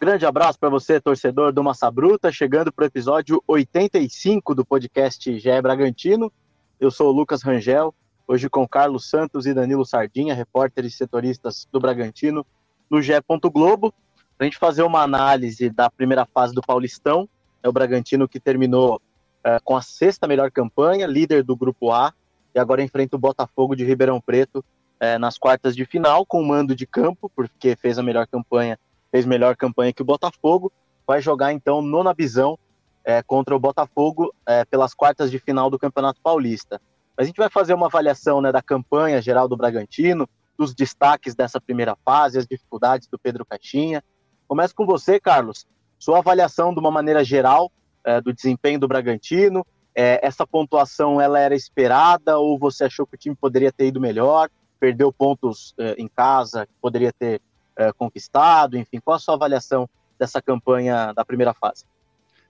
[0.00, 5.38] Grande abraço para você, torcedor do Massa Bruta, chegando para o episódio 85 do podcast
[5.38, 6.32] GE Bragantino.
[6.80, 7.94] Eu sou o Lucas Rangel,
[8.26, 12.46] hoje com Carlos Santos e Danilo Sardinha, repórteres setoristas do Bragantino,
[12.90, 13.12] no GE.
[13.52, 13.92] Globo,
[14.38, 17.28] para a gente fazer uma análise da primeira fase do Paulistão.
[17.62, 19.02] É o Bragantino que terminou
[19.44, 22.14] é, com a sexta melhor campanha, líder do Grupo A,
[22.54, 24.64] e agora enfrenta o Botafogo de Ribeirão Preto
[24.98, 28.78] é, nas quartas de final, com mando de campo, porque fez a melhor campanha,
[29.10, 30.72] fez melhor campanha que o Botafogo.
[31.06, 32.58] Vai jogar então nona visão
[33.04, 36.80] é, contra o Botafogo é, pelas quartas de final do Campeonato Paulista.
[37.16, 41.60] A gente vai fazer uma avaliação né, da campanha geral do Bragantino, dos destaques dessa
[41.60, 44.04] primeira fase, as dificuldades do Pedro Caixinha.
[44.46, 45.66] Começo com você, Carlos.
[45.98, 47.72] Sua avaliação de uma maneira geral
[48.04, 49.66] é, do desempenho do Bragantino.
[49.94, 54.00] É, essa pontuação ela era esperada ou você achou que o time poderia ter ido
[54.00, 54.48] melhor?
[54.78, 57.40] Perdeu pontos é, em casa, poderia ter
[57.76, 58.76] é, conquistado?
[58.76, 59.88] Enfim, qual a sua avaliação
[60.18, 61.84] dessa campanha da primeira fase?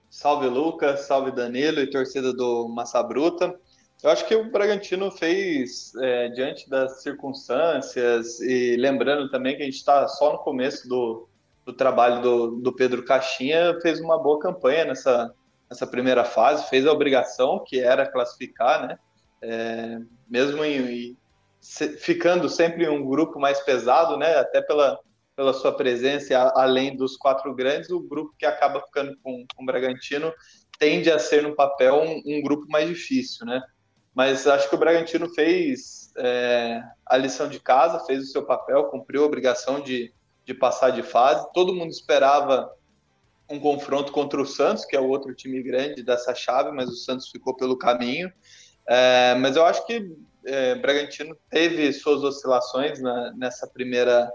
[0.09, 3.57] Salve Lucas, salve Danilo e torcida do Massa Bruta.
[4.03, 9.65] Eu acho que o Bragantino fez, é, diante das circunstâncias, e lembrando também que a
[9.65, 11.29] gente está só no começo do,
[11.65, 15.33] do trabalho do, do, Pedro Caixinha, fez uma boa campanha nessa,
[15.71, 18.99] nessa primeira fase, fez a obrigação, que era classificar, né?
[19.41, 21.17] É, mesmo em, em,
[21.97, 24.35] ficando sempre em um grupo mais pesado, né?
[24.35, 24.99] Até pela,
[25.33, 29.65] pela sua presença, além dos quatro grandes, o grupo que acaba ficando com, com o
[29.65, 30.33] Bragantino
[30.77, 33.61] tende a ser no papel um, um, grupo mais difícil, né?
[34.13, 38.89] Mas acho que o Bragantino fez é, a lição de casa, fez o seu papel,
[38.89, 41.47] cumpriu a obrigação de, de passar de fase.
[41.53, 42.69] Todo mundo esperava
[43.51, 46.95] um confronto contra o Santos, que é o outro time grande dessa chave, mas o
[46.95, 48.31] Santos ficou pelo caminho.
[48.87, 50.11] É, mas eu acho que
[50.45, 54.31] é, Bragantino teve suas oscilações na, nessa primeira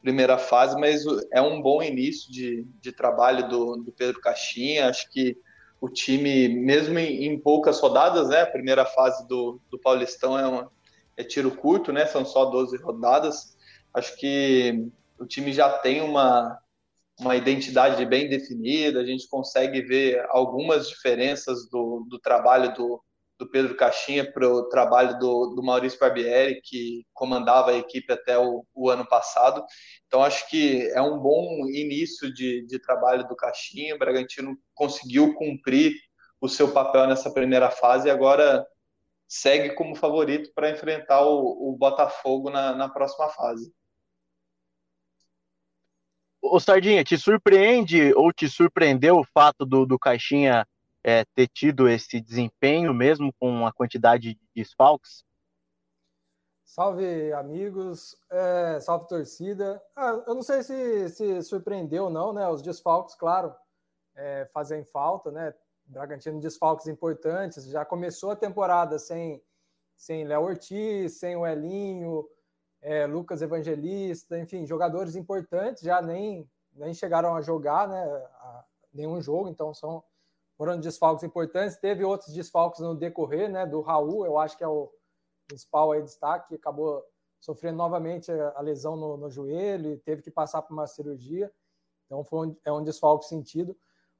[0.00, 4.88] primeira fase, mas é um bom início de, de trabalho do, do Pedro Caixinha.
[4.88, 5.36] Acho que
[5.78, 8.40] o time, mesmo em, em, poucas rodadas, né?
[8.40, 10.70] A primeira fase do, do Paulistão é, uma,
[11.18, 12.06] é tiro curto, né?
[12.06, 13.56] São só 12 rodadas.
[13.92, 14.86] Acho que
[15.18, 16.58] o time já tem uma,
[17.20, 23.02] uma identidade bem definida, a gente consegue ver algumas diferenças do, do trabalho do,
[23.38, 28.38] do Pedro Caixinha para o trabalho do, do Maurício Barbieri, que comandava a equipe até
[28.38, 29.64] o, o, ano passado.
[30.06, 33.94] Então, acho que é um bom início de, de trabalho do Caixinha.
[33.94, 35.92] O Bragantino conseguiu cumprir
[36.40, 38.66] o seu papel nessa primeira fase e agora
[39.28, 43.72] segue como favorito para enfrentar o, o Botafogo na, na próxima fase.
[46.42, 50.66] Ô Sardinha, te surpreende ou te surpreendeu o fato do, do Caixinha
[51.04, 55.24] é, ter tido esse desempenho, mesmo com a quantidade de desfalques?
[56.64, 58.16] Salve, amigos.
[58.30, 59.82] É, salve, torcida.
[59.96, 62.48] Ah, eu não sei se, se surpreendeu ou não, né?
[62.48, 63.54] Os desfalques, claro,
[64.14, 65.52] é, fazem falta, né?
[65.84, 67.64] Bragantino desfalques importantes.
[67.66, 69.42] Já começou a temporada sem,
[69.96, 72.24] sem Léo Ortiz, sem o Elinho,
[72.82, 78.02] é, Lucas Evangelista, enfim, jogadores importantes já nem, nem chegaram a jogar, né?
[78.04, 80.02] A, nenhum jogo, então são
[80.56, 81.78] foram desfalques importantes.
[81.78, 83.64] Teve outros desfalques no decorrer, né?
[83.64, 84.92] Do Raul, eu acho que é o
[85.46, 87.02] principal aí destaque, acabou
[87.40, 91.50] sofrendo novamente a lesão no, no joelho, teve que passar por uma cirurgia.
[92.04, 93.76] Então foi um, é um desfalque sentido.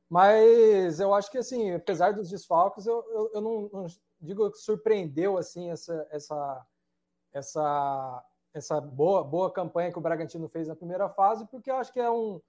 [0.09, 3.87] Mas eu acho que assim, apesar dos desfalques, eu, eu, eu não, não,
[4.21, 6.67] digo que surpreendeu assim essa essa
[7.33, 11.93] essa essa boa boa campanha que o Bragantino fez na primeira fase, porque eu acho
[11.93, 12.41] que é um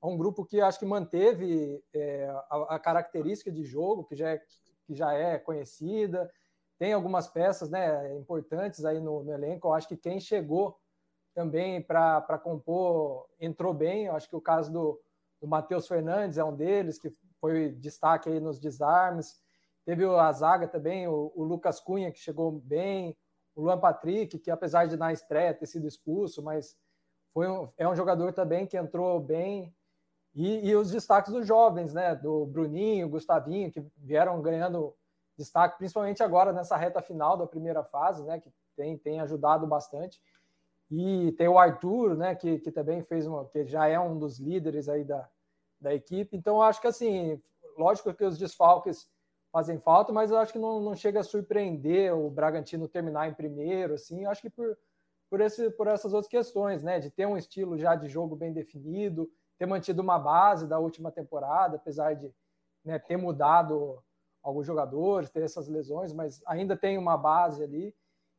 [0.00, 4.30] é um grupo que acho que manteve é, a, a, característica de jogo, que já
[4.30, 4.38] é,
[4.86, 6.30] que já é conhecida,
[6.78, 9.66] tem algumas peças né, importantes aí no, no elenco.
[9.66, 10.78] Eu acho que quem chegou
[11.34, 14.06] também para compor entrou bem.
[14.06, 15.00] Eu acho que o caso do,
[15.40, 19.36] do Matheus Fernandes é um deles, que foi destaque aí nos desarmes.
[19.84, 23.16] Teve a zaga também, o, o Lucas Cunha, que chegou bem,
[23.58, 26.78] o Luan Patrick, que apesar de na estreia ter sido expulso, mas
[27.34, 29.74] foi um, é um jogador também que entrou bem.
[30.32, 32.14] E, e, os destaques dos jovens, né?
[32.14, 34.94] Do Bruninho, Gustavinho, que vieram ganhando
[35.36, 38.38] destaque, principalmente agora nessa reta final da primeira fase, né?
[38.38, 40.22] Que tem, tem ajudado bastante.
[40.88, 42.36] E tem o Arthur, né?
[42.36, 43.44] Que, que também fez uma.
[43.46, 45.28] que já é um dos líderes aí da,
[45.80, 46.36] da equipe.
[46.36, 47.42] Então, acho que assim,
[47.76, 49.10] lógico que os desfalques
[49.52, 53.34] fazem falta, mas eu acho que não, não chega a surpreender o Bragantino terminar em
[53.34, 54.24] primeiro, assim.
[54.24, 54.76] Eu acho que por,
[55.30, 56.98] por, esse, por essas outras questões, né?
[56.98, 61.10] De ter um estilo já de jogo bem definido ter mantido uma base da última
[61.10, 62.32] temporada, apesar de
[62.84, 64.02] né, ter mudado
[64.42, 67.94] alguns jogadores, ter essas lesões, mas ainda tem uma base ali.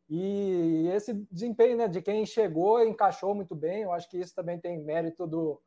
[0.10, 3.84] E esse desempenho né, de quem chegou encaixou muito bem.
[3.84, 5.62] Eu acho que isso também tem mérito do,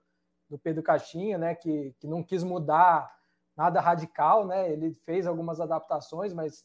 [0.48, 3.14] do Pedro Caixinha, né, que, que não quis mudar
[3.56, 4.46] nada radical.
[4.46, 4.70] Né?
[4.70, 6.64] Ele fez algumas adaptações, mas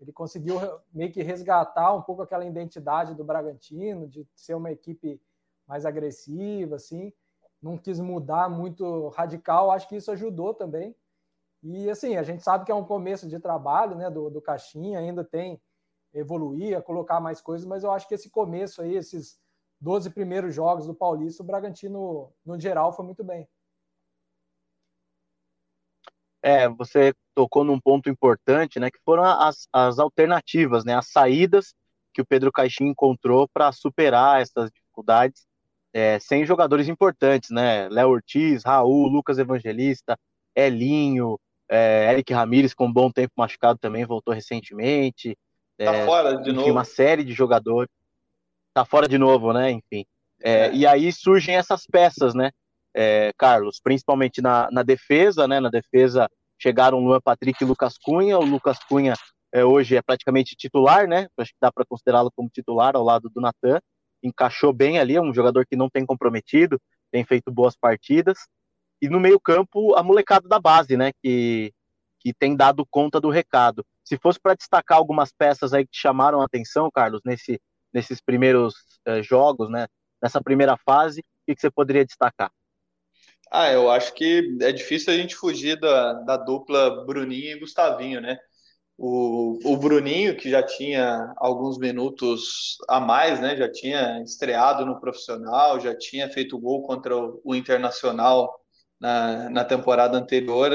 [0.00, 0.58] ele conseguiu
[0.92, 5.20] meio que resgatar um pouco aquela identidade do Bragantino, de ser uma equipe
[5.66, 7.12] mais agressiva, assim.
[7.62, 9.70] Não quis mudar muito radical.
[9.70, 10.94] Acho que isso ajudou também.
[11.62, 14.98] E assim, a gente sabe que é um começo de trabalho, né, do, do Caixinha,
[14.98, 15.58] ainda tem
[16.12, 19.38] evoluir, colocar mais coisas, mas eu acho que esse começo aí, esses
[19.80, 23.48] 12 primeiros jogos do Paulista, o Bragantino, no geral, foi muito bem.
[26.44, 31.74] É, você tocou num ponto importante, né, que foram as, as alternativas, né, as saídas
[32.12, 35.46] que o Pedro Caixinha encontrou para superar essas dificuldades
[35.92, 40.18] é, sem jogadores importantes, né, Léo Ortiz, Raul, Lucas Evangelista,
[40.54, 41.38] Elinho,
[41.68, 45.36] é, Eric Ramires com um bom tempo machucado também, voltou recentemente,
[45.76, 46.70] Tá é, fora de enfim, novo.
[46.70, 47.90] Uma série de jogadores.
[48.72, 49.70] Tá fora de novo, né?
[49.70, 50.04] Enfim.
[50.42, 50.74] É, é.
[50.74, 52.50] E aí surgem essas peças, né?
[52.94, 55.60] É, Carlos, principalmente na, na defesa, né?
[55.60, 58.38] Na defesa chegaram Luan Patrick e Lucas Cunha.
[58.38, 59.14] O Lucas Cunha
[59.52, 61.26] é, hoje é praticamente titular, né?
[61.36, 63.80] Acho que dá para considerá-lo como titular ao lado do Natan.
[64.22, 66.80] Encaixou bem ali, é um jogador que não tem comprometido,
[67.10, 68.38] tem feito boas partidas.
[69.02, 71.12] E no meio-campo, a molecada da base, né?
[71.22, 71.72] Que,
[72.20, 73.84] que tem dado conta do recado.
[74.02, 77.60] Se fosse para destacar algumas peças aí que chamaram a atenção, Carlos, nesse,
[77.92, 78.74] nesses primeiros
[79.06, 79.86] eh, jogos, né,
[80.22, 82.50] nessa primeira fase, o que, que você poderia destacar?
[83.50, 88.20] Ah, eu acho que é difícil a gente fugir da, da dupla Bruninho e Gustavinho,
[88.20, 88.36] né?
[88.98, 93.56] O, o Bruninho, que já tinha alguns minutos a mais, né?
[93.56, 98.52] Já tinha estreado no profissional, já tinha feito gol contra o, o Internacional
[99.00, 100.70] na, na temporada anterior,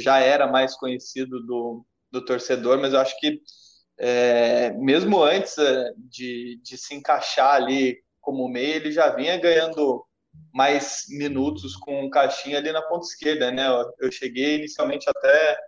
[0.00, 3.40] já era mais conhecido do, do torcedor, mas eu acho que
[3.98, 10.04] é, mesmo antes é, de, de se encaixar ali como meio, ele já vinha ganhando
[10.52, 13.66] mais minutos com o Caixinha ali na ponta esquerda, né?
[14.00, 15.58] Eu cheguei inicialmente até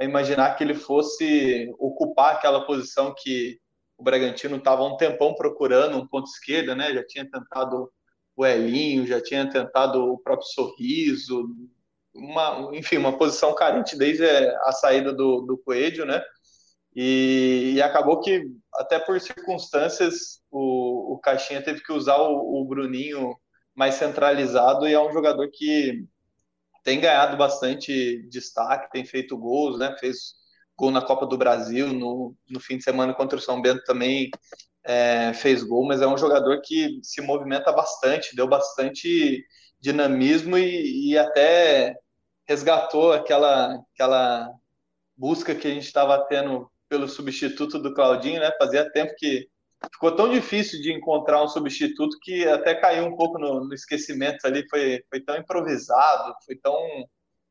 [0.00, 3.58] a imaginar que ele fosse ocupar aquela posição que
[3.96, 6.94] o Bragantino estava um tempão procurando, um ponto esquerda, né?
[6.94, 7.90] Já tinha tentado
[8.36, 11.48] o Elinho, já tinha tentado o próprio Sorriso,
[12.14, 16.22] uma, enfim, uma posição carente desde a saída do, do Coelho, né?
[16.94, 22.64] E, e, acabou que, até por circunstâncias, o, o Caixinha teve que usar o, o,
[22.64, 23.36] Bruninho
[23.78, 26.04] mais centralizado e é um jogador que
[26.82, 29.96] tem ganhado bastante destaque, tem feito gols, né?
[30.00, 30.34] Fez
[30.76, 34.32] gol na Copa do Brasil, no, no fim de semana contra o São Bento também
[34.84, 39.46] é, fez gol, mas é um jogador que se movimenta bastante, deu bastante
[39.78, 41.94] dinamismo e, e até
[42.48, 44.50] resgatou aquela, aquela
[45.16, 48.50] busca que a gente estava tendo pelo substituto do Claudinho, né?
[48.58, 49.48] Fazia tempo que
[49.92, 54.44] ficou tão difícil de encontrar um substituto que até caiu um pouco no, no esquecimento
[54.46, 56.76] ali, foi, foi tão improvisado, foi tão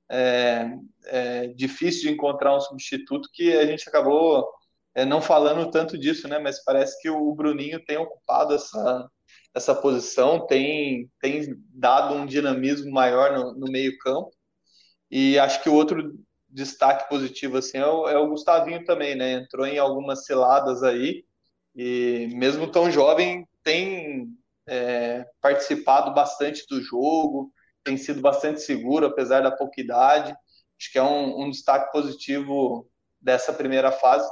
[0.10, 0.70] é,
[1.06, 4.48] é, difícil de encontrar um substituto que a gente acabou
[4.96, 6.40] é, não falando tanto disso, né?
[6.40, 9.10] Mas parece que o Bruninho tem ocupado essa,
[9.54, 14.32] essa posição, tem, tem dado um dinamismo maior no, no meio campo
[15.12, 16.14] e acho que o outro
[16.50, 19.34] destaque positivo assim é o, é o Gustavinho também, né?
[19.34, 21.24] Entrou em algumas ciladas aí
[21.78, 24.36] e mesmo tão jovem tem
[24.68, 30.36] é, participado bastante do jogo, tem sido bastante seguro apesar da pouca idade.
[30.80, 32.90] Acho que é um, um destaque positivo
[33.22, 34.28] dessa primeira fase.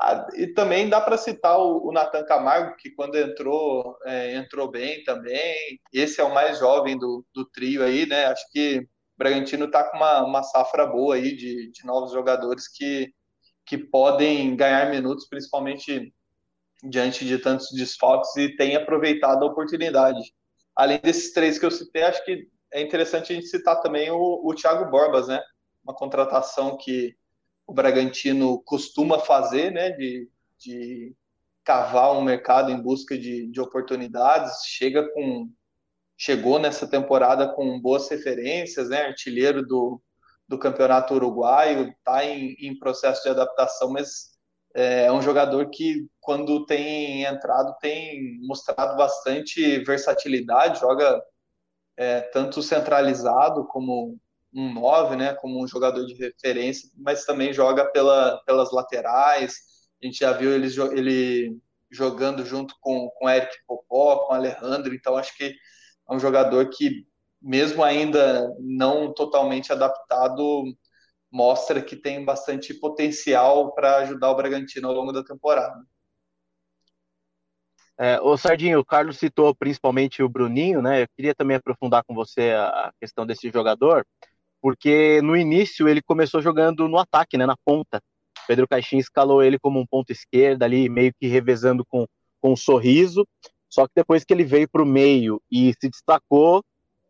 [0.00, 4.70] Ah, e também dá para citar o, o Natan Camargo, que quando entrou, é, entrou
[4.70, 5.78] bem também.
[5.92, 8.26] Esse é o mais jovem do, do trio aí, né?
[8.26, 8.86] Acho que
[9.16, 13.12] Bragantino está com uma, uma safra boa aí de, de novos jogadores que,
[13.66, 16.12] que podem ganhar minutos, principalmente
[16.82, 20.20] diante de tantos desfalques, e tem aproveitado a oportunidade.
[20.76, 24.40] Além desses três que eu citei, acho que é interessante a gente citar também o,
[24.44, 25.40] o Thiago Borbas, né?
[25.82, 27.16] Uma contratação que
[27.66, 29.90] o Bragantino costuma fazer, né?
[29.90, 31.14] De, de
[31.64, 35.50] cavar um mercado em busca de, de oportunidades, chega com
[36.20, 39.02] chegou nessa temporada com boas referências, né?
[39.02, 40.02] Artilheiro do,
[40.48, 44.37] do campeonato uruguaio, está em, em, processo de adaptação, mas
[44.74, 51.22] é, é um jogador que, quando tem entrado, tem mostrado bastante versatilidade, joga
[51.96, 54.18] é, tanto centralizado como
[54.54, 59.56] um 9, né, como um jogador de referência, mas também joga pela, pelas laterais.
[60.02, 61.58] A gente já viu ele, ele
[61.90, 65.54] jogando junto com, com Eric Popó, com Alejandro, então acho que
[66.08, 67.06] é um jogador que,
[67.40, 70.64] mesmo ainda não totalmente adaptado,
[71.30, 75.82] mostra que tem bastante potencial para ajudar o Bragantino ao longo da temporada.
[78.00, 81.02] É, o Sardinho, o Carlos citou principalmente o Bruninho, né?
[81.02, 84.06] Eu queria também aprofundar com você a questão desse jogador,
[84.62, 87.44] porque no início ele começou jogando no ataque, né?
[87.44, 88.00] Na ponta.
[88.46, 92.06] Pedro Caixinha escalou ele como um ponto esquerda ali, meio que revezando com,
[92.40, 93.26] com um sorriso.
[93.68, 96.64] Só que depois que ele veio para o meio e se destacou,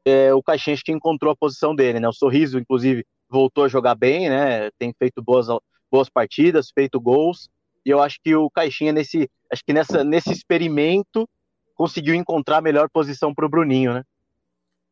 [0.07, 2.09] é, o Caixinha encontrou a posição dele, né?
[2.09, 4.71] O sorriso, inclusive, voltou a jogar bem, né?
[4.79, 5.47] Tem feito boas,
[5.91, 7.49] boas partidas, feito gols.
[7.85, 11.29] E eu acho que o Caixinha, nesse, acho que nessa, nesse experimento,
[11.75, 14.05] conseguiu encontrar a melhor posição para o Bruninho, né?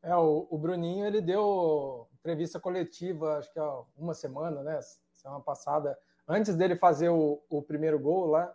[0.03, 4.79] É, o, o, Bruninho ele deu entrevista coletiva, acho que há uma semana, né?
[5.13, 8.55] Semana passada, antes dele fazer o, o primeiro gol lá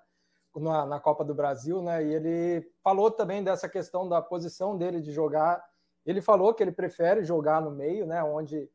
[0.55, 2.05] na, na, Copa do Brasil, né?
[2.05, 5.61] E ele falou também dessa questão da posição dele de jogar.
[6.05, 8.23] Ele falou que ele prefere jogar no meio, né?
[8.23, 8.69] Onde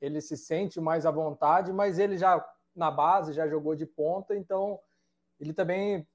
[0.00, 4.36] ele se sente mais à vontade, mas ele já na base já jogou de ponta,
[4.36, 4.78] então
[5.40, 6.06] ele também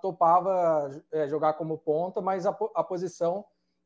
[0.00, 3.44] topava é, jogar como ponta, mas a, a, posição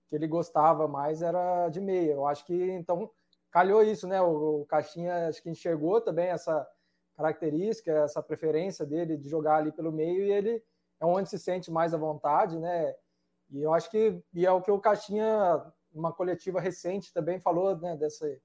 [0.09, 2.13] que ele gostava mais era de meia.
[2.13, 3.11] Eu acho que então
[3.51, 4.21] calhou isso, né?
[4.21, 6.67] O, o Caixinha acho que enxergou também essa
[7.17, 10.63] característica, essa preferência dele de jogar ali pelo meio e ele
[11.01, 12.95] é onde se sente mais à vontade, né?
[13.51, 15.63] E eu acho que e é o que o Caixinha,
[15.93, 17.97] uma coletiva recente, também falou, né?
[17.97, 18.41] Desse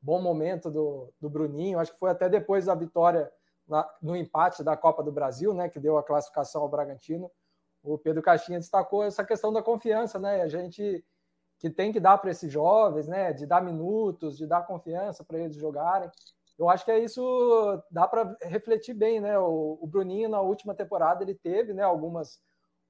[0.00, 1.78] bom momento do, do Bruninho.
[1.78, 3.30] Acho que foi até depois da vitória
[3.68, 7.30] na, no empate da Copa do Brasil, né, que deu a classificação ao Bragantino,
[7.82, 10.42] o Pedro Caixinha destacou essa questão da confiança, né?
[10.42, 11.04] A gente
[11.58, 15.38] que tem que dar para esses jovens, né, de dar minutos, de dar confiança para
[15.38, 16.10] eles jogarem.
[16.58, 19.38] Eu acho que é isso, dá para refletir bem, né?
[19.38, 22.40] O, o, Bruninho na última temporada ele teve, né, algumas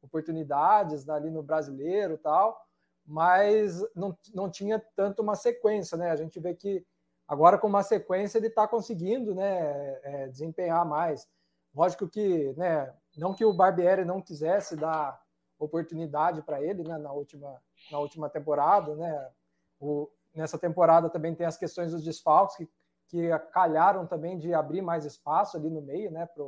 [0.02, 2.60] oportunidades ali no Brasileiro, tal,
[3.04, 6.10] mas não, não tinha tanto uma sequência, né?
[6.10, 6.84] A gente vê que
[7.30, 11.28] Agora, com uma sequência, ele está conseguindo né, é, desempenhar mais.
[11.72, 15.22] Lógico que, né, não que o Barbieri não quisesse dar
[15.56, 18.96] oportunidade para ele né, na, última, na última temporada.
[18.96, 19.30] Né,
[19.78, 22.68] o, nessa temporada também tem as questões dos desfalques, que,
[23.06, 26.42] que calharam também de abrir mais espaço ali no meio né, para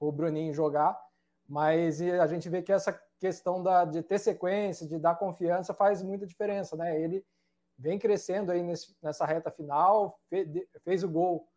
[0.00, 1.00] o Bruninho jogar.
[1.48, 6.02] Mas a gente vê que essa questão da, de ter sequência, de dar confiança, faz
[6.02, 6.76] muita diferença.
[6.76, 7.00] Né?
[7.00, 7.24] Ele
[7.78, 10.48] vem crescendo aí nesse, nessa reta final, fez,
[10.82, 11.48] fez o gol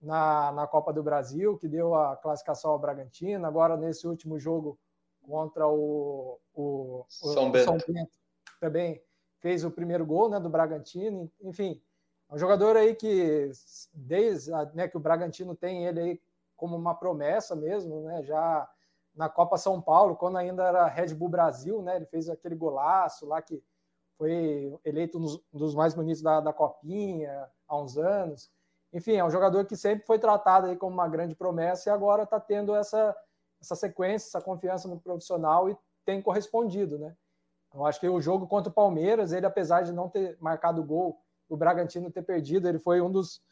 [0.00, 4.78] na, na Copa do Brasil, que deu a classificação ao Bragantino, agora nesse último jogo
[5.22, 7.64] contra o, o, o São, Bento.
[7.64, 8.18] São, Bento.
[8.60, 9.02] também
[9.40, 11.82] fez o primeiro gol né, do Bragantino, enfim,
[12.28, 13.50] é um jogador aí que
[13.92, 16.20] desde né, que o Bragantino tem ele aí
[16.56, 18.68] como uma promessa mesmo, né, já
[19.14, 23.26] na Copa São Paulo, quando ainda era Red Bull Brasil, né, ele fez aquele golaço
[23.26, 23.62] lá que
[24.16, 28.50] foi eleito um dos mais bonitos da, da Copinha há uns anos.
[28.92, 32.22] Enfim, é um jogador que sempre foi tratado aí como uma grande promessa e agora
[32.22, 33.14] está tendo essa,
[33.60, 37.14] essa sequência, essa confiança no profissional e tem correspondido, né?
[37.74, 41.20] Eu acho que o jogo contra o Palmeiras, ele apesar de não ter marcado gol,
[41.48, 43.42] o Bragantino ter perdido, ele foi um dos,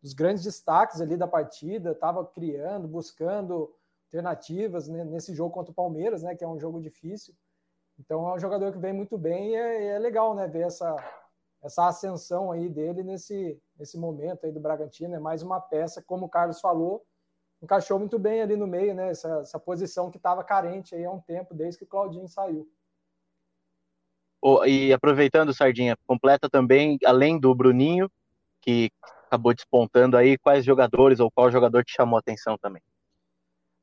[0.00, 3.74] dos grandes destaques ali da partida, estava criando, buscando
[4.06, 7.34] alternativas né, nesse jogo contra o Palmeiras, né, que é um jogo difícil.
[7.98, 10.96] Então é um jogador que vem muito bem e é, é, legal, né, ver essa,
[11.62, 15.14] essa ascensão aí dele nesse, nesse momento aí do Bragantino.
[15.14, 17.04] É mais uma peça, como o Carlos falou,
[17.62, 21.10] encaixou muito bem ali no meio, né, essa, essa posição que estava carente aí há
[21.10, 22.68] um tempo, desde que o Claudinho saiu.
[24.42, 28.10] Oh, e aproveitando, Sardinha, completa também, além do Bruninho,
[28.60, 28.90] que
[29.26, 32.82] acabou despontando aí, quais jogadores ou qual jogador te chamou a atenção também?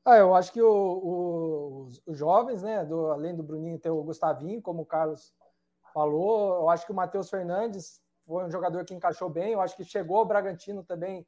[0.04, 4.02] Ah, eu acho que o, o, os, jovens, né, do, além do Bruninho, tem o
[4.02, 5.32] Gustavinho, como o Carlos
[5.94, 6.62] falou.
[6.62, 9.52] Eu acho que o Matheus Fernandes foi um jogador que encaixou bem.
[9.52, 11.24] Eu acho que chegou ao Bragantino também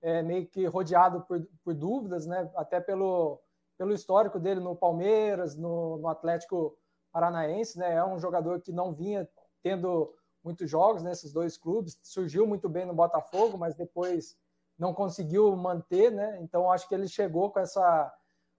[0.00, 3.40] é, meio que rodeado por, por, dúvidas, né, até pelo,
[3.76, 6.78] pelo histórico dele no Palmeiras, no, no Atlético
[7.10, 7.76] Paranaense.
[7.76, 9.28] Né, é um jogador que não vinha
[9.64, 10.14] tendo
[10.44, 11.98] muitos jogos nesses dois clubes.
[12.04, 14.36] Surgiu muito bem no Botafogo, mas depois
[14.82, 16.40] não conseguiu manter, né?
[16.42, 18.12] Então acho que ele chegou com essa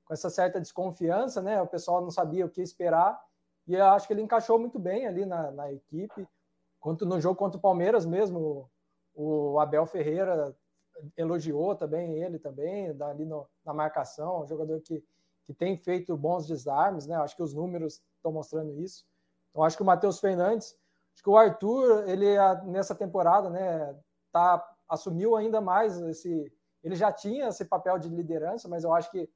[0.06, 1.62] com essa certa desconfiança, né?
[1.62, 3.22] O pessoal não sabia o que esperar
[3.68, 6.28] e eu acho que ele encaixou muito bem ali na, na equipe.
[6.80, 8.70] Quanto no jogo contra o Palmeiras mesmo,
[9.14, 10.56] o Abel Ferreira
[11.18, 15.04] elogiou também ele também ali no, na marcação, um jogador que,
[15.46, 17.16] que tem feito bons desarmes, né?
[17.18, 19.06] Acho que os números estão mostrando isso.
[19.50, 20.78] Então acho que o Matheus Fernandes,
[21.14, 22.28] acho que o Arthur, ele
[22.66, 23.98] nessa temporada, né,
[24.32, 26.52] tá assumiu ainda mais esse.
[26.84, 29.30] Ele já tinha esse papel de liderança, mas eu acho que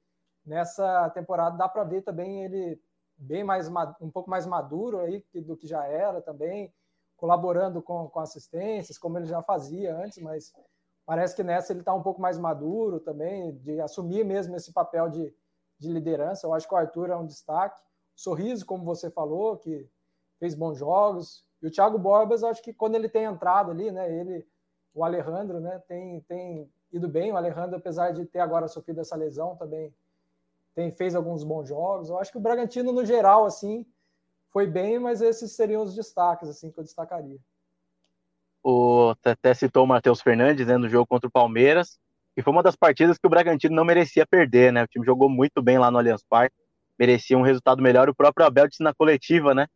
[0.45, 2.81] nessa temporada dá para ver também ele
[3.17, 3.67] bem mais
[3.99, 6.71] um pouco mais maduro aí do que já era também,
[7.15, 10.53] colaborando com, com assistências, como ele já fazia antes, mas
[11.05, 15.09] parece que nessa ele está um pouco mais maduro também, de assumir mesmo esse papel
[15.09, 15.33] de,
[15.79, 16.45] de liderança.
[16.45, 17.81] Eu acho que o Arthur é um destaque.
[18.15, 19.89] Sorriso, como você falou, que
[20.39, 21.43] fez bons jogos.
[21.61, 24.47] E o Thiago Borbas, acho que quando ele tem entrado ali, né, ele,
[24.97, 27.31] o Alejandro, né, tem, tem ido bem.
[27.31, 29.93] O Alejandro, apesar de ter agora sofrido essa lesão, também
[30.73, 32.09] tem, fez alguns bons jogos.
[32.09, 33.85] Eu acho que o Bragantino, no geral, assim,
[34.47, 37.37] foi bem, mas esses seriam os destaques, assim, que eu destacaria.
[38.63, 41.99] O até citou o Matheus Fernandes né, no jogo contra o Palmeiras,
[42.35, 44.83] e foi uma das partidas que o Bragantino não merecia perder, né?
[44.83, 46.55] O time jogou muito bem lá no Allianz Parque,
[46.97, 48.09] merecia um resultado melhor.
[48.09, 49.67] O próprio Abel disse na coletiva, né?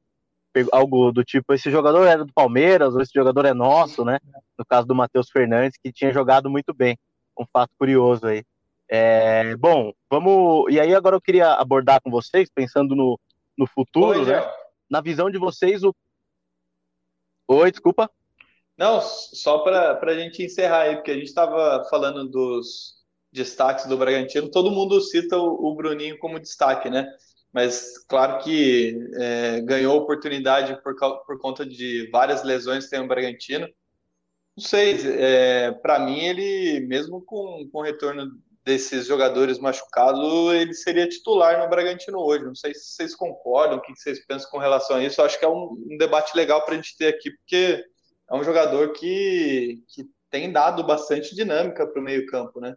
[0.72, 4.20] Algo do tipo: esse jogador era do Palmeiras, ou esse jogador é nosso, né?
[4.58, 6.98] No caso do Matheus Fernandes, que tinha jogado muito bem.
[7.40, 8.44] Um fato curioso aí.
[8.90, 10.72] É, bom, vamos.
[10.72, 13.20] E aí, agora eu queria abordar com vocês, pensando no,
[13.58, 14.42] no futuro, Oi, né?
[14.90, 15.96] Na visão de vocês, o.
[17.48, 18.10] Oi, desculpa.
[18.78, 23.98] Não, só para a gente encerrar aí, porque a gente estava falando dos destaques do
[23.98, 27.08] Bragantino, todo mundo cita o, o Bruninho como destaque, né?
[27.54, 33.08] Mas claro que é, ganhou oportunidade por, por conta de várias lesões que tem o
[33.08, 33.68] Bragantino.
[34.56, 38.32] Não sei, é, para mim ele, mesmo com, com o retorno
[38.64, 42.46] desses jogadores machucados, ele seria titular no Bragantino hoje.
[42.46, 45.20] Não sei se vocês concordam, o que vocês pensam com relação a isso.
[45.20, 47.84] Eu acho que é um, um debate legal para a gente ter aqui, porque
[48.30, 52.76] é um jogador que, que tem dado bastante dinâmica para o meio-campo, né?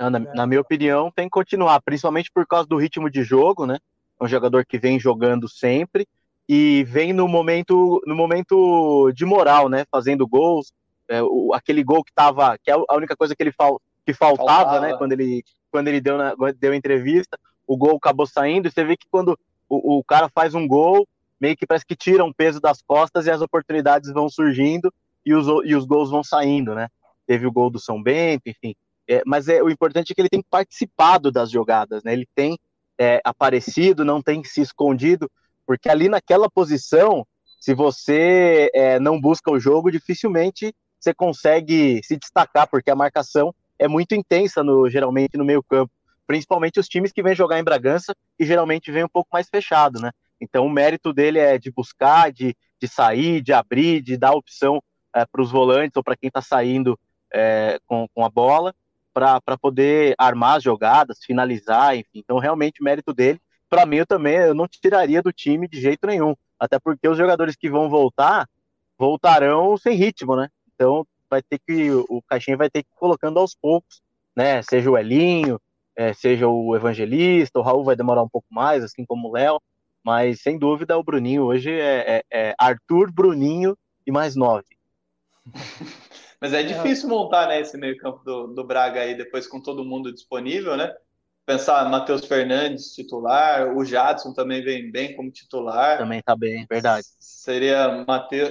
[0.00, 3.76] Na, na, minha opinião, tem que continuar, principalmente por causa do ritmo de jogo, né?
[4.18, 6.08] É um jogador que vem jogando sempre
[6.48, 9.84] e vem no momento, no momento de moral, né?
[9.90, 10.72] Fazendo gols,
[11.06, 14.14] é, o, aquele gol que tava, que é a única coisa que ele fal, que
[14.14, 14.96] faltava, faltava, né?
[14.96, 18.68] Quando ele, quando ele deu, na, deu entrevista, o gol acabou saindo.
[18.68, 19.38] E você vê que quando
[19.68, 21.06] o, o cara faz um gol,
[21.40, 24.92] meio que parece que tira um peso das costas e as oportunidades vão surgindo
[25.24, 26.88] e os, e os gols vão saindo, né?
[27.26, 28.74] Teve o gol do São Bento, enfim.
[29.10, 32.12] É, mas é, o importante é que ele tem participado das jogadas, né?
[32.12, 32.56] Ele tem
[32.96, 35.28] é, aparecido, não tem se escondido,
[35.66, 37.26] porque ali naquela posição,
[37.58, 43.52] se você é, não busca o jogo, dificilmente você consegue se destacar, porque a marcação
[43.80, 45.90] é muito intensa no, geralmente no meio campo,
[46.24, 50.00] principalmente os times que vêm jogar em Bragança e geralmente vem um pouco mais fechado,
[50.00, 50.12] né?
[50.40, 54.80] Então o mérito dele é de buscar, de, de sair, de abrir, de dar opção
[55.12, 56.96] é, para os volantes ou para quem está saindo
[57.32, 58.72] é, com, com a bola,
[59.12, 62.20] para poder armar as jogadas, finalizar, enfim.
[62.20, 66.06] Então realmente mérito dele, para mim eu também eu não tiraria do time de jeito
[66.06, 68.48] nenhum, até porque os jogadores que vão voltar
[68.98, 70.48] voltarão sem ritmo, né?
[70.74, 74.02] Então vai ter que o Caixinha vai ter que ir colocando aos poucos,
[74.36, 74.60] né?
[74.62, 75.60] Seja o Elinho,
[75.96, 79.60] é, seja o Evangelista, o Raul vai demorar um pouco mais, assim como o Léo,
[80.04, 84.66] mas sem dúvida o Bruninho hoje é, é, é Arthur, Bruninho e mais nove.
[86.40, 89.84] mas é difícil montar né, esse meio campo do, do Braga aí depois com todo
[89.84, 90.92] mundo disponível, né?
[91.44, 95.98] Pensar Matheus Fernandes titular, o Jadson também vem bem como titular.
[95.98, 97.06] Também tá bem, verdade.
[97.18, 98.04] Seria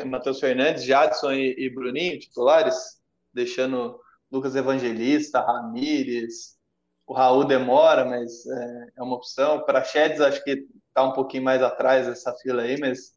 [0.05, 2.99] Matheus Fernandes, Jadson e, e Bruninho titulares,
[3.33, 3.99] deixando
[4.31, 6.59] Lucas Evangelista, Ramires,
[7.07, 9.63] o Raul demora, mas é, é uma opção.
[9.63, 13.13] Para Chedes, acho que está um pouquinho mais atrás dessa fila aí, mas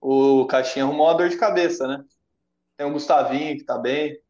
[0.00, 2.04] o Caixinha arrumou uma dor de cabeça, né?
[2.76, 4.20] Tem o Gustavinho que está bem.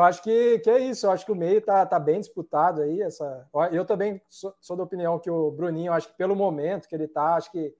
[0.00, 2.82] Eu acho que, que é isso, eu acho que o meio tá, tá bem disputado
[2.82, 3.02] aí.
[3.02, 3.48] Essa...
[3.72, 7.08] Eu também sou, sou da opinião que o Bruninho, acho que pelo momento que ele
[7.08, 7.74] tá, acho que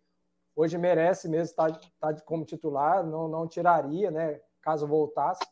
[0.56, 4.40] hoje merece mesmo estar tá, tá como titular, não, não tiraria, né?
[4.60, 5.46] Caso voltasse.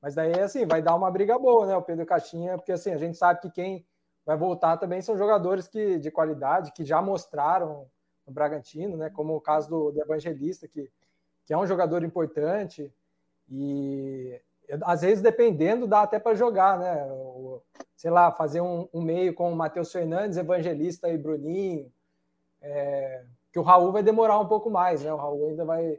[0.00, 1.76] Mas daí, assim, vai dar uma briga boa, né?
[1.76, 3.84] O Pedro Caixinha, porque assim, a gente sabe que quem
[4.24, 7.90] vai voltar também são jogadores que, de qualidade, que já mostraram
[8.24, 9.10] no Bragantino, né?
[9.10, 10.88] Como o caso do, do Evangelista, que,
[11.44, 12.92] que é um jogador importante.
[13.50, 14.40] E
[14.82, 17.06] às vezes, dependendo, dá até para jogar, né?
[17.10, 17.62] O,
[17.96, 21.90] sei lá, fazer um, um, meio com o Matheus Fernandes, Evangelista e Bruninho.
[22.60, 25.12] É, que o Raul vai demorar um pouco mais, né?
[25.12, 25.98] O Raul ainda vai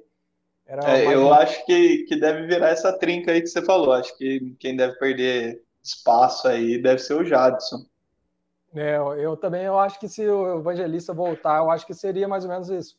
[0.85, 3.91] é, eu acho que, que deve virar essa trinca aí que você falou.
[3.91, 7.85] Acho que quem deve perder espaço aí deve ser o Jadson.
[8.75, 12.43] É, eu também eu acho que se o Evangelista voltar, eu acho que seria mais
[12.43, 12.95] ou menos isso.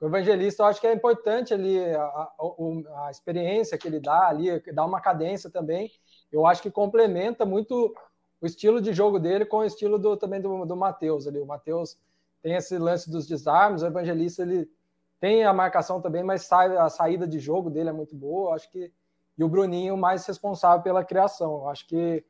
[0.00, 4.28] O Evangelista, eu acho que é importante ali a, a, a experiência que ele dá
[4.28, 5.90] ali, dá uma cadência também.
[6.30, 7.94] Eu acho que complementa muito
[8.40, 11.40] o estilo de jogo dele com o estilo do, também do, do Matheus ali.
[11.40, 11.98] O Matheus
[12.42, 14.70] tem esse lance dos desarmes, o Evangelista ele
[15.18, 18.54] tem a marcação também, mas sai, a saída de jogo dele é muito boa.
[18.54, 18.92] Acho que
[19.38, 21.54] e o Bruninho mais responsável pela criação.
[21.58, 22.24] Eu acho que,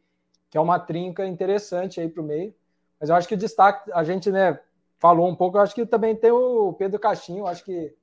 [0.51, 2.55] que é uma trinca interessante aí para o meio.
[2.99, 4.59] Mas eu acho que o destaque, a gente né,
[4.99, 7.47] falou um pouco, eu acho que também tem o Pedro Caixinho.
[7.47, 7.95] Acho que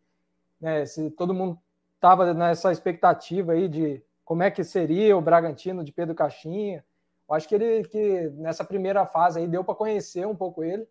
[0.59, 1.57] né, se todo mundo
[1.95, 6.83] estava nessa expectativa aí de como é que seria o Bragantino de Pedro Caixinha,
[7.27, 10.87] eu acho que ele que nessa primeira fase aí deu para conhecer um pouco ele.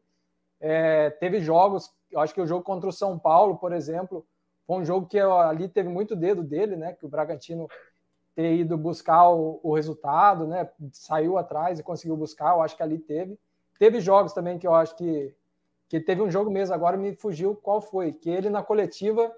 [0.60, 4.26] é, teve jogos, eu acho que o jogo contra o São Paulo, por exemplo,
[4.66, 6.92] foi um jogo que ali teve muito dedo dele, né?
[6.92, 7.68] Que o Bragantino
[8.34, 10.68] ter ido buscar o, o, resultado, né?
[10.92, 13.38] Saiu atrás e conseguiu buscar, eu acho que ali teve.
[13.78, 15.34] Teve jogos também que eu acho que,
[15.92, 19.30] que teve um jogo mesmo, agora me fugiu qual foi, que ele na coletiva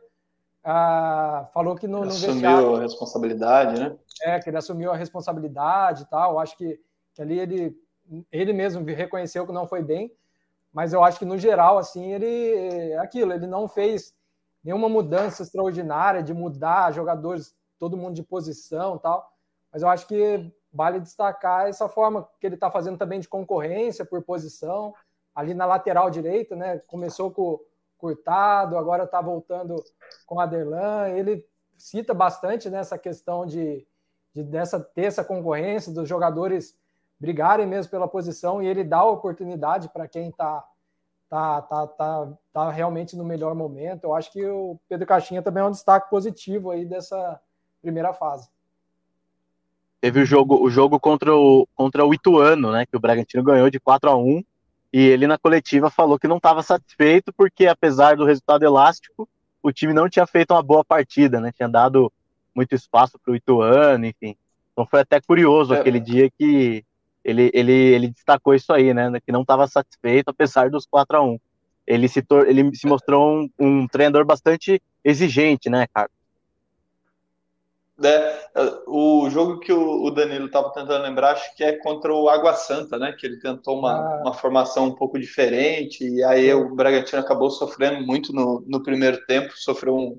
[0.63, 3.97] ah, falou que no assumiu a responsabilidade, né?
[4.23, 6.39] É, que ele assumiu a responsabilidade e tal.
[6.39, 6.81] Acho que,
[7.13, 7.77] que ali ele,
[8.31, 10.15] ele mesmo reconheceu que não foi bem,
[10.73, 14.15] mas eu acho que no geral, assim, ele é aquilo, ele não fez
[14.63, 19.29] nenhuma mudança extraordinária de mudar jogadores, todo mundo de posição tal.
[19.73, 24.05] Mas eu acho que vale destacar essa forma que ele está fazendo também de concorrência
[24.05, 24.95] por posição,
[25.35, 26.79] ali na lateral direita, né?
[26.87, 27.61] Começou com
[27.99, 29.83] Curtado, agora está voltando
[30.27, 31.09] com Aderlan.
[31.09, 31.45] Ele
[31.77, 33.87] cita bastante nessa questão de,
[34.35, 36.77] de dessa ter essa concorrência dos jogadores
[37.19, 40.63] brigarem mesmo pela posição e ele dá oportunidade para quem está
[41.31, 44.05] tá, tá, tá, tá realmente no melhor momento.
[44.05, 47.41] Eu acho que o Pedro Caixinha também é um destaque positivo aí dessa
[47.81, 48.49] primeira fase.
[50.01, 52.85] Teve o jogo, o jogo contra o, contra o Ituano, né?
[52.85, 54.45] Que o Bragantino ganhou de 4 a 1
[54.95, 59.29] e ele na coletiva falou que não estava satisfeito porque, apesar do resultado elástico,
[59.61, 61.51] o time não tinha feito uma boa partida, né?
[61.51, 62.13] Tinha dado
[62.55, 64.37] muito espaço para o Ituano, enfim.
[64.73, 65.81] Então foi até curioso é.
[65.81, 66.85] aquele dia que
[67.25, 69.11] ele, ele, ele destacou isso aí, né?
[69.27, 71.41] Que não estava satisfeito, apesar dos 4 a 1
[71.89, 76.14] Ele se, ele se mostrou um, um treinador bastante exigente, né, Carlos?
[78.03, 78.49] É,
[78.89, 82.99] o jogo que o Danilo estava tentando lembrar, acho que é contra o Água Santa,
[82.99, 83.13] né?
[83.13, 84.21] Que ele tentou uma, ah.
[84.23, 89.25] uma formação um pouco diferente, e aí o Bragantino acabou sofrendo muito no, no primeiro
[89.27, 90.19] tempo, sofreu um,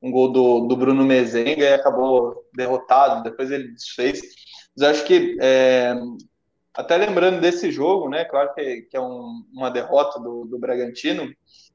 [0.00, 4.20] um gol do, do Bruno Mezenga e acabou derrotado, depois ele desfez.
[4.76, 5.94] Mas acho que é,
[6.74, 8.24] até lembrando desse jogo, né?
[8.24, 11.28] Claro que, que é um, uma derrota do, do Bragantino,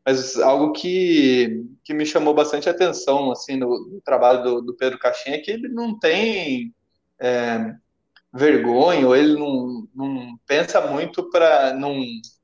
[0.06, 4.98] mas algo que, que me chamou bastante atenção assim no, no trabalho do, do, Pedro
[4.98, 6.74] Caixinha é que ele não tem
[7.20, 7.76] é,
[8.34, 11.74] vergonha, ou ele não, não pensa muito para.
[11.74, 11.96] Não,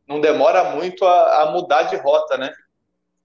[0.08, 2.54] não demora muito a, a, mudar de rota, né?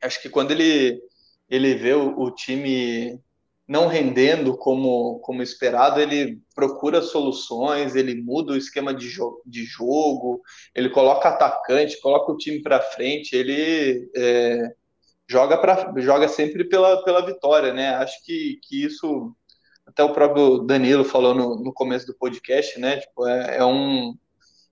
[0.01, 1.01] Acho que quando ele,
[1.49, 3.21] ele vê o, o time
[3.67, 9.65] não rendendo como, como esperado, ele procura soluções, ele muda o esquema de, jo de
[9.65, 10.43] jogo,
[10.75, 14.75] ele coloca atacante, coloca o time para frente, ele é,
[15.29, 17.91] joga, pra, joga sempre pela, pela vitória, né?
[17.95, 19.35] Acho que, que isso,
[19.87, 22.99] até o próprio Danilo falou no, no começo do podcast, né?
[22.99, 24.17] Tipo, é, é um.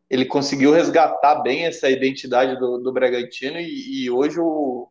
[0.09, 4.89] Ele conseguiu resgatar bem essa identidade do, do Bragantino e, e hoje, o,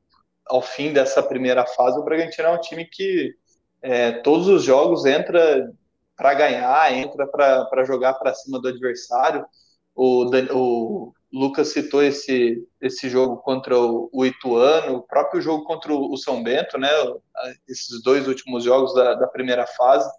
[0.48, 3.36] ao fim dessa primeira fase, o Bragantino é um time que
[3.82, 5.72] é, todos os jogos entra
[6.16, 9.46] para ganhar, entra para jogar para cima do adversário.
[9.96, 16.18] O, o, Lucas citou esse, esse jogo contra o, Ituano, o próprio jogo contra o,
[16.18, 16.90] São Bento, né?
[17.68, 20.10] Esses dois últimos jogos da, da primeira fase.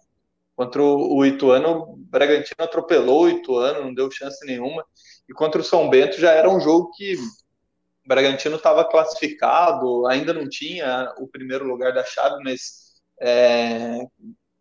[0.55, 4.83] Contra o, o Ituano, o Bragantino atropelou o Ituano, não deu chance nenhuma.
[5.29, 10.33] E contra o São Bento já era um jogo que o Bragantino estava classificado, ainda
[10.33, 12.90] não tinha o primeiro lugar da chave, mas
[13.21, 13.99] é,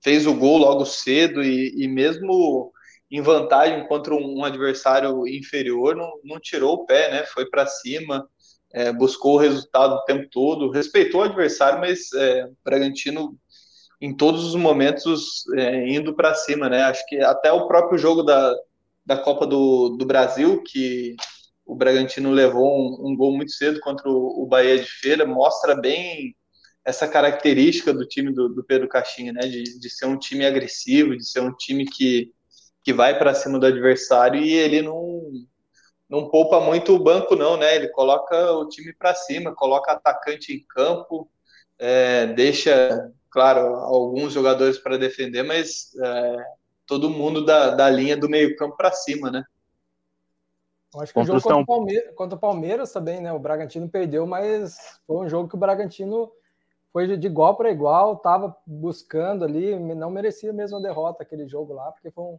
[0.03, 2.73] fez o gol logo cedo e, e, mesmo
[3.11, 7.25] em vantagem contra um, adversário inferior, não, não tirou o pé, né?
[7.27, 8.29] Foi para cima,
[8.73, 13.37] é, buscou o resultado o tempo todo, respeitou o adversário, mas é, Bragantino
[14.01, 16.83] em todos os momentos é, indo para cima, né?
[16.85, 18.55] Acho que até o próprio jogo da,
[19.05, 21.17] da Copa do, do Brasil, que
[21.67, 25.75] o Bragantino levou um, um gol muito cedo contra o, o Bahia de Feira, mostra
[25.75, 26.35] bem
[26.85, 29.43] essa característica do time do, do Pedro Caixinha, né?
[29.43, 32.33] De, de ser um time agressivo, de ser um time que,
[32.83, 35.31] que vai para cima do adversário e ele não,
[36.09, 37.77] não poupa muito o banco, não, né?
[37.77, 41.31] Ele coloca o time para cima, coloca atacante em campo,
[41.79, 46.37] é, deixa, claro, alguns jogadores para defender, mas é,
[46.87, 49.45] todo mundo da, da linha do meio-campo para cima, né?
[50.93, 53.33] Eu acho que o jogo contra o, Palmeiras, contra o Palmeiras também, né?
[53.33, 56.33] O Bragantino perdeu, mas foi um jogo que o Bragantino
[56.93, 61.73] foi de igual para igual, estava buscando ali, não merecia mesmo a derrota aquele jogo
[61.73, 62.39] lá, porque foi um.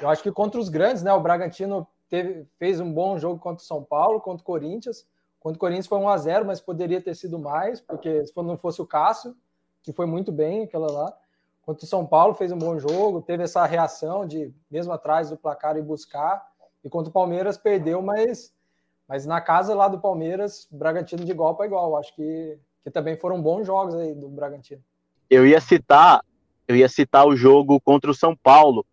[0.00, 1.12] Eu acho que contra os grandes, né?
[1.12, 5.06] O Bragantino teve, fez um bom jogo contra o São Paulo, contra o Corinthians.
[5.38, 8.56] Contra o Corinthians foi 1 a 0 mas poderia ter sido mais, porque se não
[8.56, 9.36] fosse o Cássio,
[9.82, 11.16] que foi muito bem aquela lá.
[11.62, 15.36] Contra o São Paulo fez um bom jogo, teve essa reação de, mesmo atrás do
[15.36, 16.44] placar, e buscar.
[16.82, 18.52] E contra o Palmeiras perdeu, mas,
[19.06, 21.96] mas na casa lá do Palmeiras, Bragantino de igual para igual.
[21.96, 24.82] Acho que que também foram bons jogos aí do Bragantino.
[25.28, 26.22] Eu ia citar,
[26.68, 28.84] eu ia citar o jogo contra o São Paulo.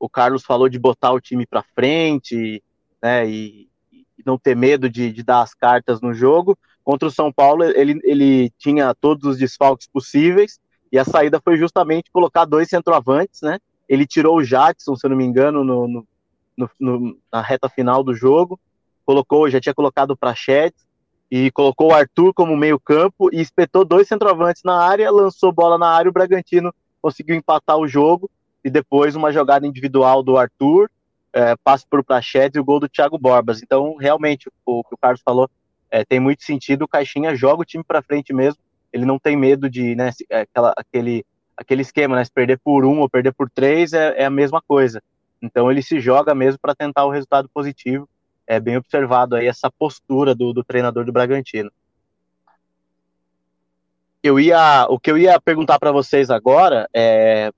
[0.00, 2.62] O Carlos falou de botar o time para frente,
[3.02, 3.28] né?
[3.28, 6.58] E, e, não ter medo de, de, dar as cartas no jogo.
[6.82, 10.58] Contra o São Paulo, ele, ele tinha todos os desfalques possíveis,
[10.90, 13.58] e a saída foi justamente colocar dois centroavantes, né?
[13.88, 18.02] Ele tirou o Jadson, se eu não me engano, no, no, no na reta final
[18.02, 18.58] do jogo,
[19.04, 20.86] colocou, já tinha colocado o Prachetes,
[21.30, 25.78] e colocou o Arthur como meio campo, e espetou dois centroavantes na área, lançou bola
[25.78, 28.30] na área, o Bragantino conseguiu empatar o jogo,
[28.64, 30.90] e depois uma jogada individual do Arthur,
[31.34, 33.62] é, passe por Prachetes e o gol do Thiago Borbas.
[33.62, 35.50] Então, realmente, o, o que o Carlos falou
[35.90, 36.82] é, tem muito sentido.
[36.82, 38.60] O Caixinha joga o time para frente mesmo.
[38.92, 42.24] Ele não tem medo de, né, é, aquela, aquele, aquele esquema, né?
[42.24, 45.02] Se perder por um ou perder por três é, é a mesma coisa.
[45.42, 48.08] Então, ele se joga mesmo para tentar o resultado positivo.
[48.46, 51.70] É bem observado aí essa postura do, do treinador do Bragantino.
[54.22, 57.52] Eu ia, o que eu ia perguntar para vocês agora é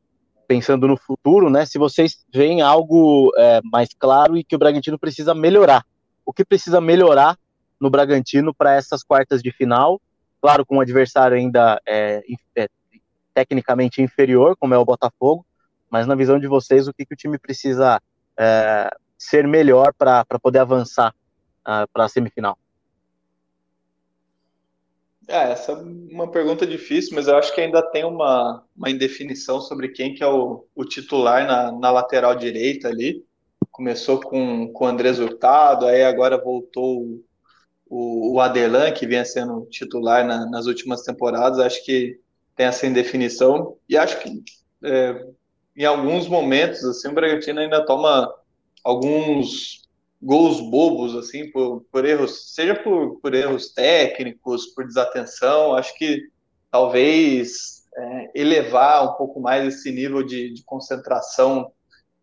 [0.47, 1.67] pensando no futuro, né?
[1.67, 5.85] Se vocês veem algo é, mais claro e que o Bragantino precisa melhorar.
[6.25, 7.37] O que precisa melhorar
[7.81, 10.01] no Bragantino para essas quartas de final?
[10.41, 12.23] Claro, com um adversário ainda é,
[12.57, 12.69] é,
[13.35, 15.45] tecnicamente inferior, como é o Botafogo,
[15.91, 18.01] mas na visão de vocês, o que, que o time precisa
[18.39, 21.15] é, ser melhor para poder avançar
[21.63, 22.59] uh, para a semifinal?
[25.29, 29.61] É, essa é uma pergunta difícil, mas eu acho que ainda tem uma, uma indefinição
[29.61, 33.25] sobre quem que é o, o titular na, na lateral direita ali.
[33.73, 37.21] Começou com, com o Andrés Hurtado, aí agora voltou
[37.89, 41.59] o, o Adelan, que vinha sendo titular na, nas últimas temporadas.
[41.59, 42.21] Acho que
[42.55, 43.77] tem essa indefinição.
[43.89, 44.43] E acho que
[44.85, 45.27] é,
[45.77, 48.33] em alguns momentos, assim, o Bragantino ainda toma
[48.87, 49.83] alguns
[50.23, 56.23] gols bobos, assim, por, por erros, seja por, por erros técnicos, por desatenção, acho que
[56.71, 61.73] talvez é, elevar um pouco mais esse nível de, de, concentração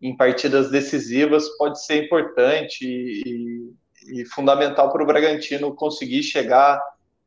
[0.00, 3.70] em partidas decisivas pode ser importante e,
[4.20, 6.80] e fundamental para o Bragantino conseguir chegar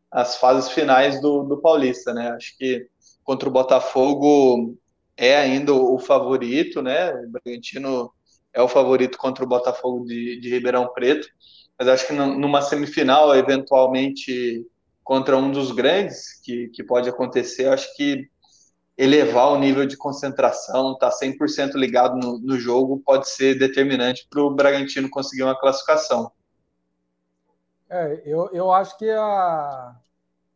[0.09, 2.31] às fases finais do, do Paulista, né?
[2.31, 2.87] Acho que
[3.23, 4.75] contra o Botafogo
[5.15, 7.13] é ainda o favorito, né?
[7.13, 8.11] O Bragantino
[8.57, 11.27] é o favorito contra o Botafogo de, de Ribeirão Preto,
[11.77, 14.65] mas acho que numa semifinal, eventualmente
[15.03, 18.27] contra um dos grandes que, que pode acontecer, acho que
[18.97, 24.27] elevar o nível de concentração, estar tá 100% ligado no, no jogo, pode ser determinante
[24.27, 26.31] para o Bragantino conseguir uma classificação.
[27.87, 29.95] É, eu, eu acho que a,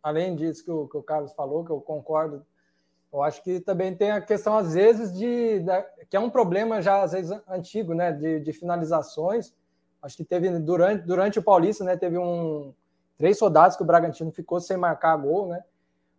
[0.02, 2.44] além disso que o, que o Carlos falou, que eu concordo
[3.14, 6.82] eu acho que também tem a questão, às vezes, de, de que é um problema
[6.82, 8.12] já, às vezes, antigo, né?
[8.12, 9.54] De, de, finalizações.
[10.02, 11.98] Acho que teve, durante, durante o Paulista, né?
[11.98, 12.74] Teve um,
[13.18, 15.64] três soldados que o Bragantino ficou sem marcar gol, né?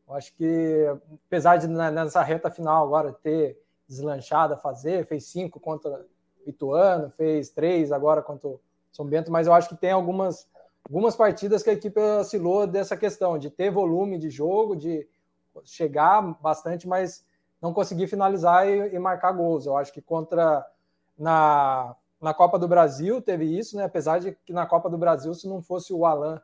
[0.07, 0.87] Eu acho que,
[1.27, 6.05] apesar de né, nessa reta final agora ter deslanchado a fazer, fez cinco contra
[6.45, 8.61] o Ituano, fez três agora contra o
[8.93, 10.47] São Bento, mas eu acho que tem algumas,
[10.85, 15.09] algumas partidas que a equipe oscilou dessa questão de ter volume de jogo, de
[15.65, 17.25] chegar bastante, mas
[17.61, 19.67] não conseguir finalizar e, e, marcar gols.
[19.67, 20.67] Eu acho que contra
[21.17, 23.85] na, na Copa do Brasil teve isso, né?
[23.85, 26.41] Apesar de que na Copa do Brasil, se não fosse o Alan,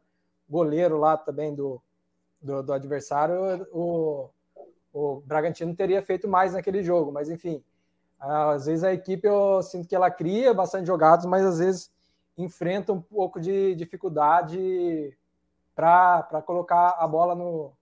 [0.48, 1.82] goleiro lá também do,
[2.40, 4.30] do, do adversário, o,
[4.92, 7.10] o Bragantino teria feito mais naquele jogo.
[7.10, 7.62] Mas enfim,
[8.18, 11.92] às vezes a equipe eu sinto que ela cria bastante jogadas, mas às vezes
[12.36, 15.16] enfrenta um pouco de dificuldade
[15.74, 17.72] para colocar a bola no,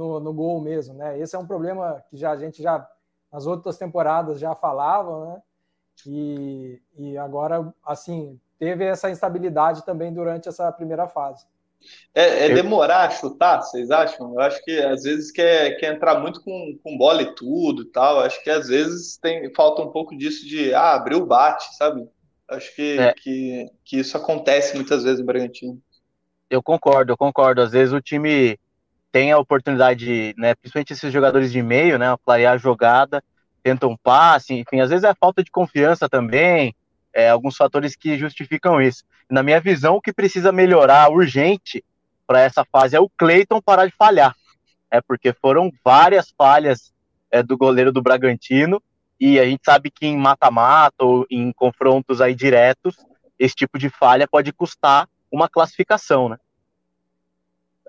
[0.00, 1.18] no, no gol mesmo, né?
[1.18, 2.88] Esse é um problema que já a gente já
[3.30, 5.42] nas outras temporadas já falava, né?
[6.06, 11.44] E, e agora, assim, teve essa instabilidade também durante essa primeira fase.
[12.14, 14.32] É, é, demorar a chutar, vocês acham?
[14.32, 18.20] Eu acho que às vezes quer, quer entrar muito com, com bola e tudo tal.
[18.20, 22.08] Acho que às vezes tem, falta um pouco disso de ah, abrir o bate, sabe?
[22.48, 23.12] Acho que, é.
[23.14, 25.80] que, que isso acontece muitas vezes no Bragantino.
[26.50, 27.60] Eu concordo, eu concordo.
[27.60, 28.58] Às vezes o time
[29.12, 33.22] tem a oportunidade, né, principalmente esses jogadores de meio, né, clarear a jogada,
[33.62, 36.74] tentam passe, enfim, às vezes é falta de confiança também,
[37.12, 39.04] é, alguns fatores que justificam isso.
[39.28, 41.84] Na minha visão, o que precisa melhorar urgente
[42.26, 44.34] para essa fase é o Cleiton parar de falhar,
[44.90, 46.92] é porque foram várias falhas
[47.30, 48.82] é, do goleiro do Bragantino
[49.20, 52.96] e a gente sabe que em mata-mata ou em confrontos aí diretos,
[53.38, 56.38] esse tipo de falha pode custar uma classificação, né?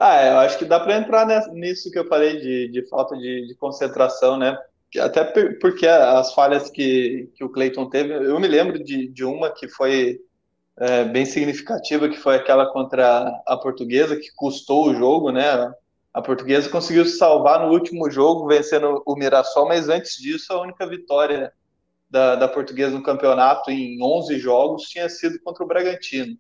[0.04, 3.46] Ah, eu acho que dá para entrar nisso que eu falei de, de falta de,
[3.46, 4.58] de, concentração, né?
[5.00, 5.24] Até
[5.60, 9.68] porque as falhas que, que o Cleiton teve, eu me lembro de, de uma que
[9.68, 10.20] foi
[10.80, 15.72] é, bem significativa, que foi aquela contra a portuguesa, que custou o jogo, né?
[16.12, 20.64] A portuguesa conseguiu se salvar no último jogo, vencendo o Mirassol, mas antes disso, a
[20.64, 21.54] única vitória
[22.10, 26.36] da, da portuguesa no campeonato em 11 jogos tinha sido contra o Bragantino.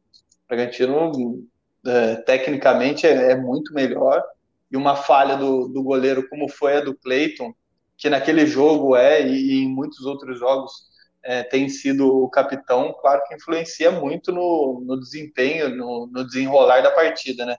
[0.49, 1.47] Bragantino,
[1.85, 4.23] é, tecnicamente, é, é, muito melhor.
[4.71, 7.53] E uma falha do, do goleiro, como foi a do Cleiton,
[7.97, 10.89] que naquele jogo é, e, e em muitos outros jogos
[11.23, 16.81] é, tem sido o capitão, claro que influencia muito no, no desempenho, no, no, desenrolar
[16.81, 17.57] da partida, né?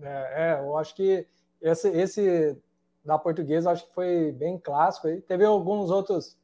[0.00, 1.26] É, é, eu acho que
[1.60, 2.56] esse, esse
[3.04, 5.08] da portuguesa acho que foi bem clássico.
[5.22, 6.36] Teve alguns outros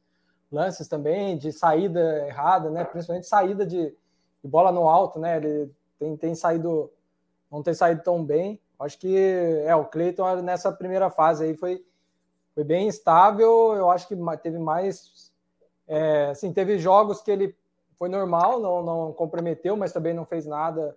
[0.51, 2.83] lances também de saída errada, né?
[2.83, 3.91] Principalmente saída de,
[4.43, 5.37] de bola no alto, né?
[5.37, 5.71] Ele
[6.05, 6.91] tem, tem saído,
[7.51, 8.61] não tem saído tão bem.
[8.79, 9.17] Acho que
[9.65, 11.83] é o Cleiton nessa primeira fase aí foi,
[12.53, 13.73] foi bem estável.
[13.73, 15.31] Eu acho que teve mais,
[15.87, 17.55] é, assim, teve jogos que ele
[17.97, 20.95] foi normal, não, não comprometeu, mas também não fez nada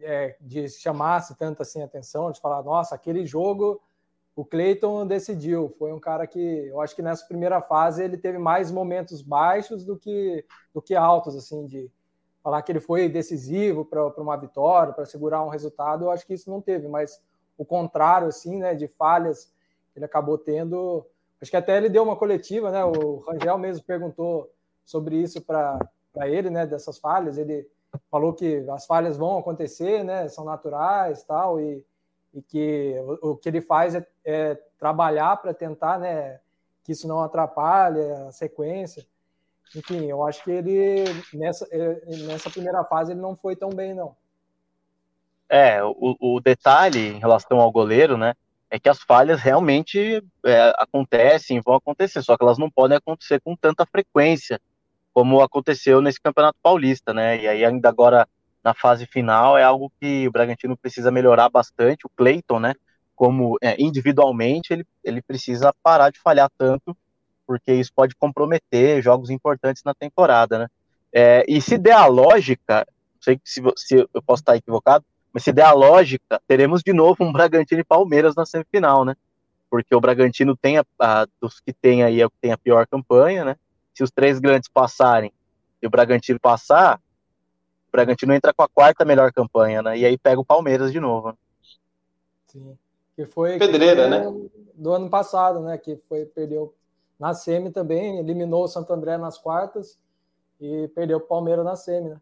[0.00, 3.80] é, de chamasse tanto assim atenção, de falar, nossa, aquele jogo
[4.36, 5.68] o Cleiton decidiu.
[5.70, 9.84] Foi um cara que eu acho que nessa primeira fase ele teve mais momentos baixos
[9.84, 11.90] do que, do que altos, assim, de
[12.42, 16.04] falar que ele foi decisivo para uma vitória, para segurar um resultado.
[16.04, 17.20] Eu acho que isso não teve, mas
[17.56, 19.52] o contrário, assim, né, de falhas
[19.94, 21.04] ele acabou tendo.
[21.40, 22.84] Acho que até ele deu uma coletiva, né?
[22.84, 24.50] O Rangel mesmo perguntou
[24.84, 25.80] sobre isso para
[26.26, 27.36] ele, né, dessas falhas.
[27.36, 27.68] Ele
[28.10, 31.84] falou que as falhas vão acontecer, né, são naturais, tal, e
[32.32, 36.40] e que o, o que ele faz é, é trabalhar para tentar, né,
[36.84, 39.06] que isso não atrapalhe a sequência.
[39.74, 43.94] Enfim, eu acho que ele nessa, é, nessa primeira fase ele não foi tão bem,
[43.94, 44.16] não.
[45.48, 48.34] É, o, o detalhe em relação ao goleiro, né,
[48.70, 53.40] é que as falhas realmente é, acontecem, vão acontecer, só que elas não podem acontecer
[53.40, 54.60] com tanta frequência
[55.18, 57.42] como aconteceu nesse Campeonato Paulista, né?
[57.42, 58.28] E aí ainda agora
[58.62, 62.06] na fase final é algo que o Bragantino precisa melhorar bastante.
[62.06, 62.74] O Cleiton, né,
[63.16, 66.96] como é, individualmente, ele, ele precisa parar de falhar tanto,
[67.48, 70.68] porque isso pode comprometer jogos importantes na temporada, né?
[71.10, 75.44] É, e se der a lógica, não sei se, se eu posso estar equivocado, mas
[75.44, 79.16] se der a lógica, teremos de novo um Bragantino e Palmeiras na semifinal, né?
[79.70, 82.58] Porque o Bragantino tem a, a, dos que tem aí é o que tem a
[82.58, 83.56] pior campanha, né?
[83.94, 85.32] Se os três grandes passarem
[85.80, 87.00] e o Bragantino passar,
[87.88, 89.96] o Bragantino entra com a quarta melhor campanha, né?
[89.96, 91.34] E aí pega o Palmeiras de novo.
[92.48, 92.76] Sim.
[93.16, 94.48] Que foi Pedreira, que foi né?
[94.74, 95.78] Do ano passado, né?
[95.78, 96.74] Que foi perdeu
[97.18, 99.98] na semi também, eliminou o Santo André nas quartas
[100.60, 102.20] e perdeu o Palmeiras na semi, né?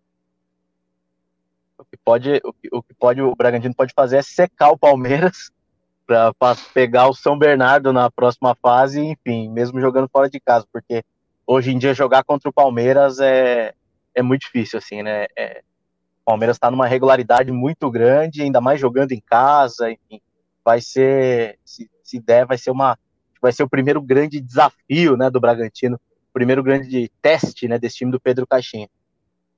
[1.79, 4.79] O que pode, o que, o que pode, o Bragantino pode fazer é secar o
[4.79, 5.51] Palmeiras
[6.07, 6.33] para
[6.73, 11.05] pegar o São Bernardo na próxima fase, enfim, mesmo jogando fora de casa, porque
[11.47, 13.75] hoje em dia jogar contra o Palmeiras é,
[14.15, 15.27] é muito difícil, assim, né?
[15.37, 15.63] É,
[16.23, 20.21] o Palmeiras está numa regularidade muito grande, ainda mais jogando em casa, enfim,
[20.65, 22.99] vai ser, se, se der, vai ser uma,
[23.47, 27.97] vai ser o primeiro grande desafio, né, do Bragantino, o primeiro grande teste, né, desse
[27.97, 28.89] time do Pedro Caixinha,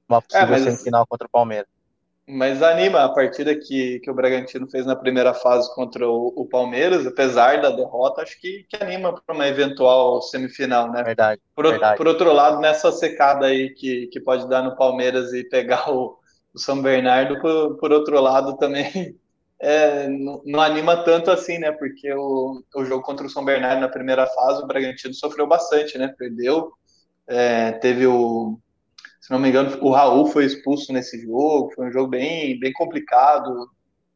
[0.07, 0.62] uma possível é, mas...
[0.62, 1.66] semifinal contra o Palmeiras.
[2.31, 6.44] Mas anima a partida que, que o Bragantino fez na primeira fase contra o, o
[6.44, 11.03] Palmeiras, apesar da derrota, acho que, que anima para uma eventual semifinal, né?
[11.03, 11.96] Verdade por, verdade.
[11.96, 16.18] por outro lado, nessa secada aí que, que pode dar no Palmeiras e pegar o,
[16.53, 19.18] o São Bernardo, por, por outro lado também
[19.61, 21.73] é, não, não, anima tanto assim, né?
[21.73, 25.99] Porque o, o jogo contra o São Bernardo na primeira fase, o Bragantino sofreu bastante,
[25.99, 26.14] né?
[26.16, 26.73] Perdeu,
[27.27, 28.59] é, teve o
[29.29, 31.71] se não me engano, o Raul foi expulso nesse jogo.
[31.75, 33.68] Foi um jogo bem, bem complicado.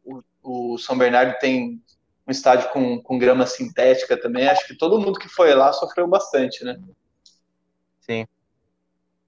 [0.02, 1.83] O, o São Bernardo tem
[2.26, 4.48] um estádio com, com grama sintética também.
[4.48, 6.81] Acho que todo mundo que foi lá sofreu bastante, né?
[8.00, 8.26] Sim.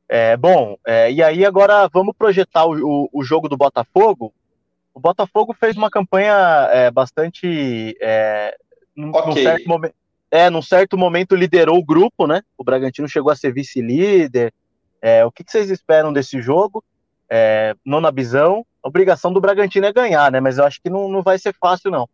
[0.09, 4.33] É, bom, é, e aí agora vamos projetar o, o, o, jogo do Botafogo.
[4.94, 6.35] O Botafogo fez uma campanha
[6.72, 7.96] é, bastante.
[8.00, 8.57] É,
[8.96, 9.26] num, okay.
[9.26, 9.94] num certo momento,
[10.30, 12.42] é, num certo momento liderou o grupo, né?
[12.57, 14.52] O Bragantino chegou a ser vice-líder,
[15.07, 16.83] é, o que, que, vocês esperam desse jogo?
[17.28, 20.40] É, nona visão, a obrigação do Bragantino é ganhar, né?
[20.40, 22.09] Mas eu acho que não, não vai ser fácil, não.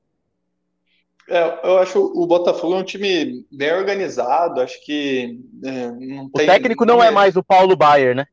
[1.28, 5.88] É, eu acho o Botafogo é um time bem organizado, acho que é,
[6.24, 8.26] O técnico não é mais o Paulo Baier, né?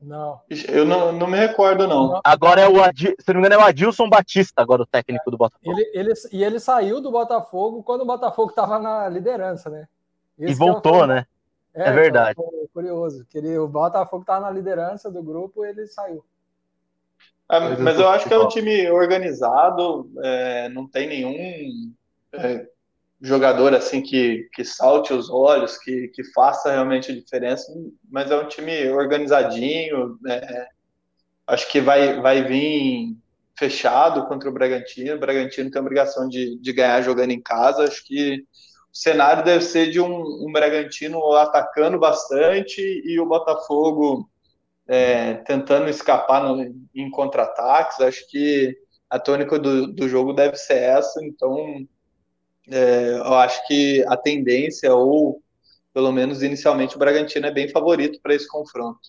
[0.00, 0.40] Não.
[0.68, 2.20] Eu não, não me recordo, não.
[2.24, 5.30] Agora é o Adil, se não me engano, é o Adilson Batista, agora o técnico
[5.30, 5.78] do Botafogo.
[5.78, 9.86] Ele, ele, e ele saiu do Botafogo quando o Botafogo estava na liderança, né?
[10.38, 11.06] Esse e voltou, é o...
[11.06, 11.26] né?
[11.74, 12.30] É, é verdade.
[12.40, 13.26] Então, curioso.
[13.28, 16.24] Que ele, o Botafogo estava na liderança do grupo e ele saiu.
[17.50, 21.92] É, mas eu acho que é um time organizado, é, não tem nenhum
[22.32, 22.66] é,
[23.20, 27.72] jogador assim que, que salte os olhos, que, que faça realmente a diferença,
[28.10, 30.18] mas é um time organizadinho.
[30.26, 30.66] É,
[31.46, 33.16] acho que vai, vai vir
[33.58, 35.16] fechado contra o Bragantino.
[35.16, 37.84] O Bragantino tem a obrigação de, de ganhar jogando em casa.
[37.84, 38.42] Acho que
[38.92, 44.28] o cenário deve ser de um, um Bragantino atacando bastante e o Botafogo
[44.88, 48.00] é, tentando escapar no, em contra-ataques.
[48.00, 48.74] Acho que
[49.10, 51.86] a tônica do, do jogo deve ser essa, então
[52.70, 55.42] é, eu acho que a tendência, ou
[55.92, 59.00] pelo menos inicialmente, o Bragantino é bem favorito para esse confronto.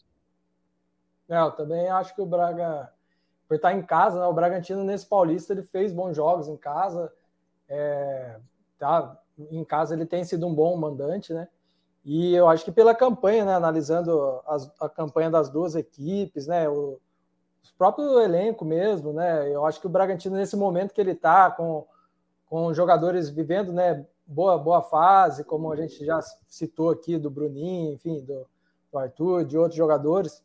[1.30, 2.92] É, eu também acho que o Braga,
[3.48, 7.12] por estar em casa, né, o Bragantino nesse Paulista ele fez bons jogos em casa,
[7.70, 8.38] é,
[8.80, 9.18] tá,
[9.52, 11.48] em casa ele tem sido um bom mandante, né?
[12.04, 16.68] E eu acho que pela campanha, né, analisando as, a campanha das duas equipes, né,
[16.68, 17.00] o,
[17.64, 21.52] o próprio elenco mesmo, né, eu acho que o Bragantino nesse momento que ele está
[21.52, 21.86] com,
[22.52, 27.94] com jogadores vivendo, né, boa boa fase, como a gente já citou aqui do Bruninho,
[27.94, 28.46] enfim, do,
[28.92, 30.44] do Arthur, de outros jogadores,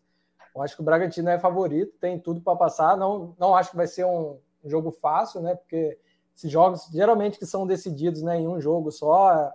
[0.54, 2.96] eu acho que o Bragantino é favorito, tem tudo para passar.
[2.96, 5.56] Não, não acho que vai ser um, jogo fácil, né?
[5.56, 5.98] Porque
[6.36, 9.52] esses jogos geralmente que são decididos né, em um jogo só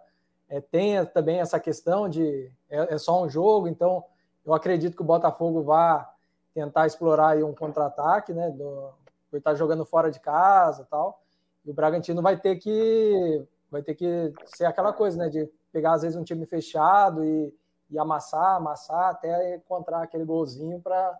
[0.49, 4.04] é, tem também essa questão de é, é, só um jogo, então
[4.45, 6.14] eu acredito que o Botafogo vá
[6.54, 8.89] tentar explorar um contra-ataque, né, do,
[9.30, 11.20] por estar jogando fora de casa tal.
[11.66, 15.93] E o Bragantino vai ter que vai ter que ser aquela coisa, né, de pegar
[15.93, 17.53] às vezes um time fechado e,
[17.89, 21.18] e amassar, amassar até encontrar aquele golzinho para.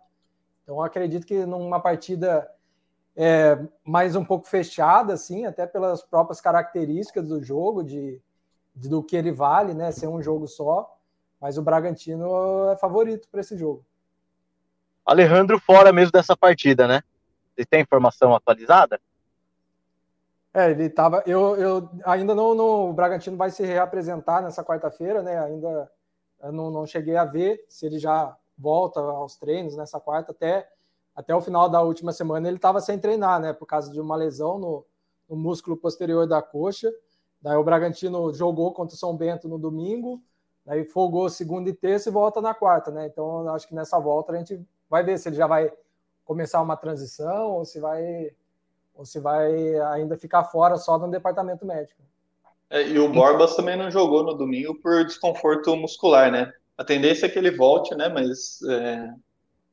[0.62, 2.48] Então acredito que numa partida
[3.16, 8.20] é, mais um pouco fechada, assim, até pelas próprias características do jogo, de
[8.74, 9.92] do que ele vale, né?
[9.92, 10.96] Ser um jogo só,
[11.40, 13.84] mas o Bragantino é favorito para esse jogo.
[15.04, 17.02] Alejandro fora mesmo dessa partida, né?
[17.54, 18.98] Você tem informação atualizada?
[20.54, 21.22] É, ele estava.
[21.26, 25.38] Eu, eu ainda não, não, O Bragantino vai se reapresentar nessa quarta-feira, né?
[25.38, 25.90] Ainda
[26.52, 30.32] não, não cheguei a ver se ele já volta aos treinos nessa quarta.
[30.32, 30.68] Até,
[31.14, 33.52] até o final da última semana ele estava sem treinar, né?
[33.52, 34.86] Por causa de uma lesão no,
[35.28, 36.92] no músculo posterior da coxa.
[37.40, 40.22] Daí o Bragantino jogou contra o São Bento no domingo,
[40.64, 43.06] daí folgou segunda e terça e volta na quarta, né?
[43.06, 45.72] Então acho que nessa volta a gente vai ver se ele já vai
[46.24, 48.30] começar uma transição ou se vai
[48.94, 52.00] ou se vai ainda ficar fora só no departamento médico.
[52.70, 56.52] É, e o Borbas também não jogou no domingo por desconforto muscular, né?
[56.76, 58.08] A tendência é que ele volte, né?
[58.08, 59.12] Mas é,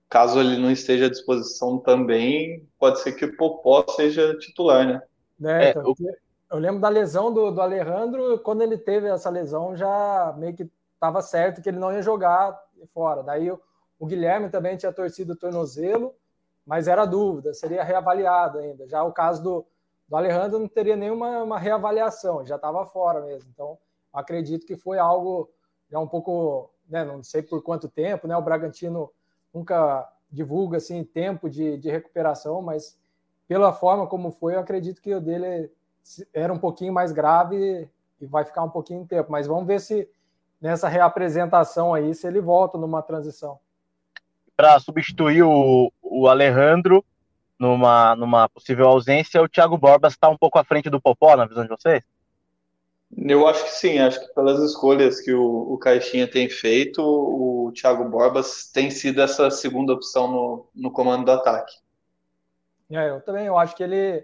[0.10, 5.02] caso ele não esteja à disposição também, pode ser que o Popó seja titular, né?
[5.42, 6.16] É, então, é,
[6.52, 10.70] eu lembro da lesão do, do Alejandro, quando ele teve essa lesão, já meio que
[10.96, 12.60] estava certo que ele não ia jogar
[12.94, 13.24] fora.
[13.24, 13.62] Daí o,
[13.98, 16.14] o Guilherme também tinha torcido o tornozelo,
[16.70, 18.88] mas era dúvida, seria reavaliado ainda.
[18.88, 19.66] Já o caso do,
[20.08, 23.50] do Alejandro não teria nenhuma uma reavaliação, já estava fora mesmo.
[23.52, 23.76] Então,
[24.14, 25.50] acredito que foi algo
[25.90, 28.38] já um pouco, né, não sei por quanto tempo, né?
[28.38, 29.12] O Bragantino
[29.52, 32.96] nunca divulga assim tempo de, de recuperação, mas
[33.48, 35.72] pela forma como foi, eu acredito que o dele
[36.32, 37.90] era um pouquinho mais grave
[38.22, 39.32] e vai ficar um pouquinho de tempo.
[39.32, 40.08] Mas vamos ver se
[40.62, 43.58] nessa reapresentação aí, se ele volta numa transição.
[44.56, 47.04] Para substituir o, o Alejandro
[47.58, 51.46] numa, numa possível ausência, o Thiago Borbas está um pouco à frente do Popó, na
[51.46, 52.04] visão de vocês?
[53.18, 57.72] Eu acho que sim, acho que pelas escolhas que o, o Caixinha tem feito, o
[57.74, 61.74] Thiago Borbas tem sido essa segunda opção no, no comando do ataque.
[62.92, 64.24] É, eu também, eu acho que ele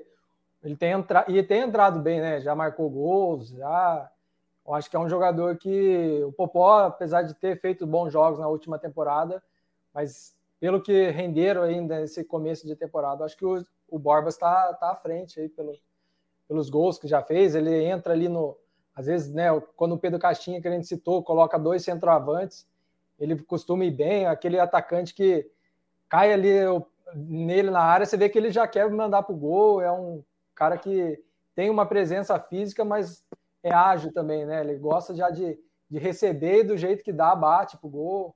[0.64, 2.42] ele tem entrado e tem entrado bem, né?
[2.42, 4.10] Já marcou gols, já.
[4.66, 8.40] Eu acho que é um jogador que o Popó, apesar de ter feito bons jogos
[8.40, 9.44] na última temporada,
[9.94, 14.74] mas pelo que renderam ainda nesse começo de temporada, acho que o, o Borbas está
[14.74, 15.74] tá à frente aí pelo,
[16.48, 17.56] pelos gols que já fez.
[17.56, 18.58] Ele entra ali no.
[18.96, 22.66] Às vezes, né, quando o Pedro Caixinha, que a gente citou, coloca dois centroavantes,
[23.20, 25.50] ele costuma ir bem, aquele atacante que
[26.08, 26.50] cai ali
[27.14, 30.24] nele na área, você vê que ele já quer mandar para o gol, é um
[30.54, 31.22] cara que
[31.54, 33.26] tem uma presença física, mas
[33.64, 34.62] é ágil também, né?
[34.62, 38.36] Ele gosta já de, de receber do jeito que dá, bate pro gol.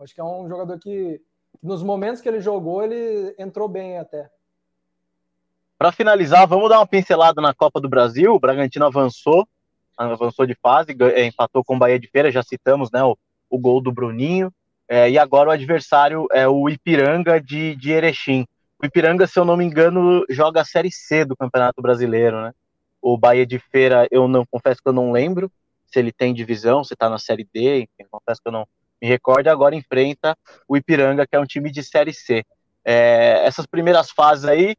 [0.00, 1.20] Acho que é um jogador que,
[1.62, 4.30] nos momentos que ele jogou, ele entrou bem até.
[5.76, 8.34] Para finalizar, vamos dar uma pincelada na Copa do Brasil.
[8.34, 9.46] O Bragantino avançou,
[9.96, 13.16] avançou de fase, é, empatou com o Bahia de Feira, já citamos né, o,
[13.48, 14.52] o gol do Bruninho.
[14.88, 18.46] É, e agora o adversário é o Ipiranga de, de Erechim.
[18.82, 22.52] O Ipiranga, se eu não me engano, joga a Série C do Campeonato Brasileiro, né?
[23.00, 25.50] O Bahia de Feira, eu não confesso que eu não lembro
[25.86, 28.66] se ele tem divisão, se está na Série D, enfim, confesso que eu não
[29.00, 29.48] me recordo.
[29.48, 30.36] Agora enfrenta
[30.66, 32.44] o Ipiranga, que é um time de Série C.
[32.84, 34.76] É, essas primeiras fases aí,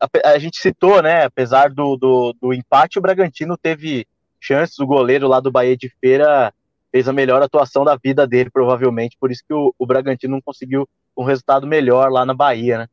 [0.00, 1.24] a, a, gente citou, né?
[1.24, 4.06] Apesar do, do, do empate, o Bragantino teve
[4.40, 4.78] chances.
[4.78, 6.52] O goleiro lá do Bahia de Feira
[6.90, 9.16] fez a melhor atuação da vida dele, provavelmente.
[9.18, 12.88] Por isso que o, o Bragantino não conseguiu um resultado melhor lá na Bahia, né?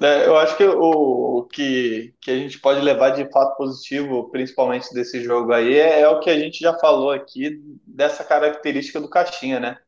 [0.00, 4.30] É, eu acho que o, o, que, que a gente pode levar de fato positivo,
[4.30, 9.00] principalmente desse jogo aí, é, é, o que a gente já falou aqui dessa característica
[9.00, 9.78] do Caixinha, né?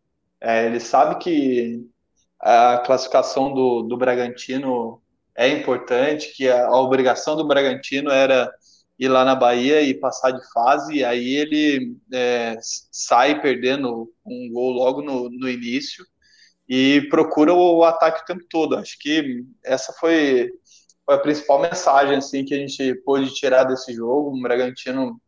[0.40, 1.86] É, ele sabe que
[2.40, 5.00] a classificação do, do Bragantino
[5.36, 8.50] é importante, que a, a obrigação do Bragantino era
[8.98, 14.50] ir lá na Bahia e passar de fase, e aí ele é, sai perdendo um
[14.52, 16.04] gol logo no, no início
[16.70, 18.76] e procura o ataque o tempo todo.
[18.76, 20.52] Acho que essa foi,
[21.04, 24.30] foi a principal mensagem assim que a gente pôde tirar desse jogo.
[24.30, 25.20] Um Bragantino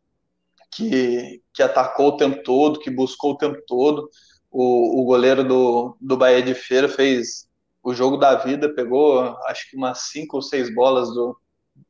[0.70, 4.08] que, que atacou o tempo todo, que buscou o tempo todo.
[4.52, 7.48] O, o goleiro do, do Bahia de Feira fez
[7.82, 9.18] o jogo da vida, pegou
[9.48, 11.36] acho que umas cinco ou seis bolas do,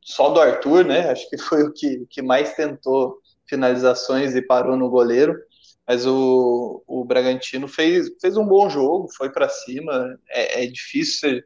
[0.01, 1.11] só do Arthur, né?
[1.11, 5.37] Acho que foi o que, que mais tentou finalizações e parou no goleiro.
[5.87, 10.17] Mas o, o Bragantino fez, fez um bom jogo, foi para cima.
[10.29, 11.41] É, é difícil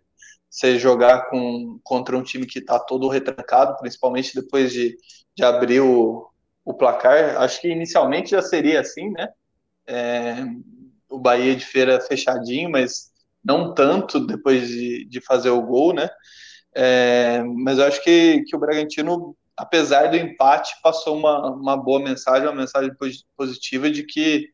[0.50, 4.96] você, jogar com, contra um time que está todo retrancado, principalmente depois de,
[5.36, 6.30] de abrir o,
[6.64, 7.38] o placar.
[7.42, 9.30] Acho que inicialmente já seria assim, né?
[9.88, 10.46] É,
[11.10, 13.12] o Bahia de Feira fechadinho, mas
[13.44, 16.10] não tanto depois de, de fazer o gol, né?
[16.76, 22.00] É, mas eu acho que, que o Bragantino, apesar do empate, passou uma, uma boa
[22.00, 22.92] mensagem, uma mensagem
[23.36, 24.50] positiva de que,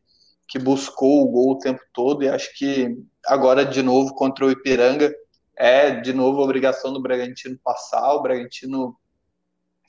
[0.48, 2.96] que buscou o gol o tempo todo e acho que
[3.26, 5.14] agora de novo contra o Ipiranga
[5.56, 8.14] é de novo a obrigação do Bragantino passar.
[8.14, 8.96] O Bragantino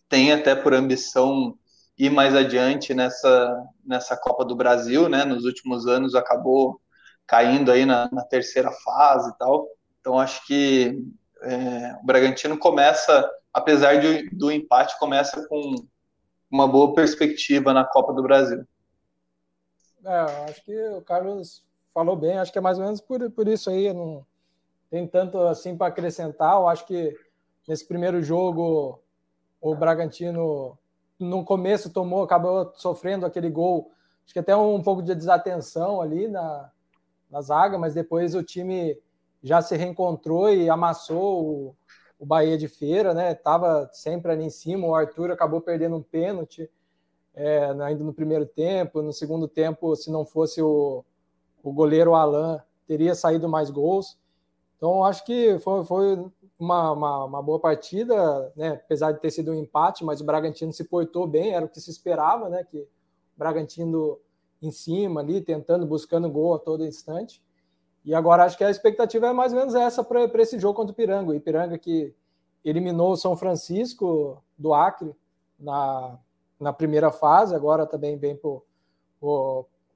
[0.09, 1.57] tem até por ambição
[1.97, 5.23] ir mais adiante nessa, nessa Copa do Brasil, né?
[5.23, 6.79] Nos últimos anos acabou
[7.25, 9.67] caindo aí na, na terceira fase e tal.
[9.99, 10.99] Então acho que
[11.41, 15.75] é, o Bragantino começa, apesar de, do empate, começa com
[16.51, 18.65] uma boa perspectiva na Copa do Brasil.
[20.05, 23.47] É, acho que o Carlos falou bem, acho que é mais ou menos por, por
[23.47, 24.25] isso aí, não
[24.89, 26.55] tem tanto assim para acrescentar.
[26.55, 27.17] Eu acho que
[27.65, 29.01] nesse primeiro jogo
[29.61, 30.77] o Bragantino
[31.17, 33.89] no começo tomou, acabou sofrendo aquele gol,
[34.25, 36.69] acho que até um, pouco de desatenção ali na,
[37.31, 38.99] na zaga, mas depois o time
[39.41, 41.75] já se reencontrou e amassou o,
[42.19, 43.33] o Bahia de Feira, né?
[43.33, 44.87] Tava sempre ali em cima.
[44.87, 46.69] O Arthur acabou perdendo um pênalti
[47.33, 49.01] é, ainda no primeiro tempo.
[49.01, 51.03] No segundo tempo, se não fosse o,
[51.61, 54.17] o goleiro Alain, teria saído mais gols.
[54.77, 58.79] Então, acho que foi, foi uma, uma, uma, boa partida, né?
[58.83, 61.79] apesar de ter sido um empate, mas o Bragantino se portou bem, era o que
[61.79, 62.63] se esperava, né?
[62.63, 62.87] que o
[63.37, 64.19] Bragantino
[64.61, 67.41] em cima ali, tentando, buscando gol a todo instante.
[68.05, 70.91] E agora acho que a expectativa é mais ou menos essa para esse jogo contra
[70.91, 71.31] o Ipiranga.
[71.31, 72.13] O Ipiranga que
[72.63, 75.15] eliminou o São Francisco do Acre
[75.59, 76.17] na,
[76.59, 78.51] na primeira fase, agora também vem para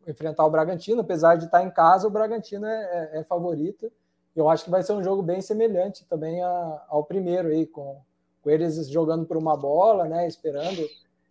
[0.08, 1.02] enfrentar o Bragantino.
[1.02, 3.92] Apesar de estar em casa, o Bragantino é, é, é favorito.
[4.36, 8.02] Eu acho que vai ser um jogo bem semelhante também a, ao primeiro, aí, com,
[8.42, 10.82] com eles jogando por uma bola, né, esperando.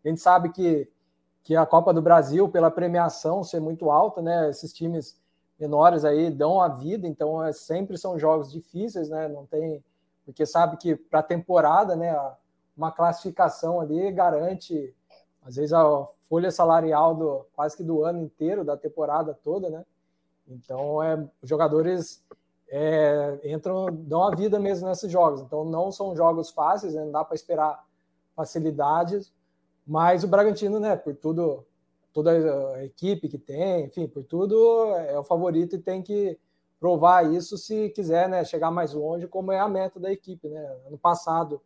[0.05, 0.89] A gente sabe que,
[1.43, 5.19] que a Copa do Brasil, pela premiação ser muito alta, né, esses times
[5.59, 9.29] menores aí dão a vida, então é, sempre são jogos difíceis, né?
[9.29, 9.83] Não tem.
[10.25, 12.15] Porque sabe que para temporada, né,
[12.77, 14.95] uma classificação ali garante,
[15.43, 19.85] às vezes, a folha salarial do quase que do ano inteiro, da temporada toda, né?
[20.47, 22.23] Então, é, jogadores
[22.69, 25.41] é, entram, dão a vida mesmo nesses jogos.
[25.41, 27.05] Então, não são jogos fáceis, né?
[27.05, 27.85] não dá para esperar
[28.37, 29.33] facilidades,
[29.87, 31.67] mas o Bragantino, né, por tudo
[32.13, 32.33] toda
[32.75, 34.57] a equipe que tem, enfim, por tudo
[34.97, 36.39] é o favorito e tem que
[36.81, 40.49] provar isso se quiser né, chegar mais longe, como é a meta da equipe.
[40.49, 40.61] Né?
[40.87, 41.61] Ano passado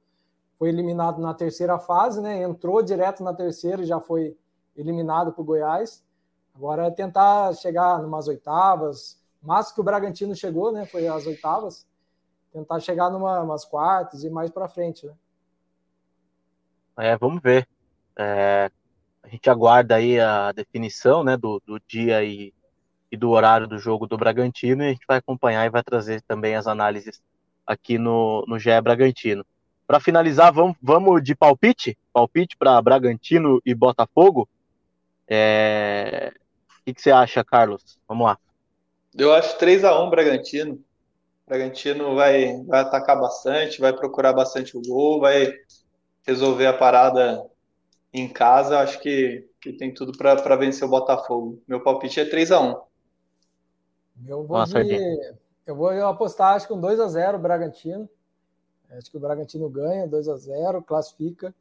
[0.59, 2.43] foi eliminado na terceira fase, né?
[2.43, 4.37] entrou direto na terceira e já foi
[4.77, 6.03] eliminado por Goiás.
[6.55, 10.85] Agora é tentar chegar numas oitavas, mas que o Bragantino chegou, né?
[10.87, 11.87] Foi as oitavas.
[12.53, 15.15] Tentar chegar numa, umas quartas e mais para frente, né?
[16.99, 17.67] É, vamos ver.
[18.17, 18.71] É,
[19.23, 22.53] a gente aguarda aí a definição né, do, do dia e,
[23.11, 26.21] e, do horário do jogo do Bragantino e a gente vai acompanhar e vai trazer
[26.23, 27.23] também as análises
[27.67, 29.45] aqui no, no GE Bragantino.
[29.87, 31.97] Para finalizar, vamos, vamos de palpite?
[32.13, 34.49] Palpite para Bragantino e Botafogo?
[35.29, 36.33] É...
[36.81, 37.99] O que, que, você acha, Carlos?
[38.09, 38.39] Vamos lá.
[39.17, 40.83] Eu acho 3 a 1 Bragantino.
[41.47, 45.53] Bragantino vai, vai atacar bastante, vai procurar bastante o gol, vai
[46.27, 47.45] resolver a parada
[48.13, 51.63] em casa, acho que, que tem tudo para vencer o Botafogo.
[51.67, 52.81] Meu palpite é 3 a 1
[54.29, 55.35] Eu vou, Nossa, de,
[55.67, 58.09] eu vou apostar, acho que um 2 a 0 Bragantino.
[58.91, 61.55] Acho que o Bragantino ganha 2 a 0 classifica.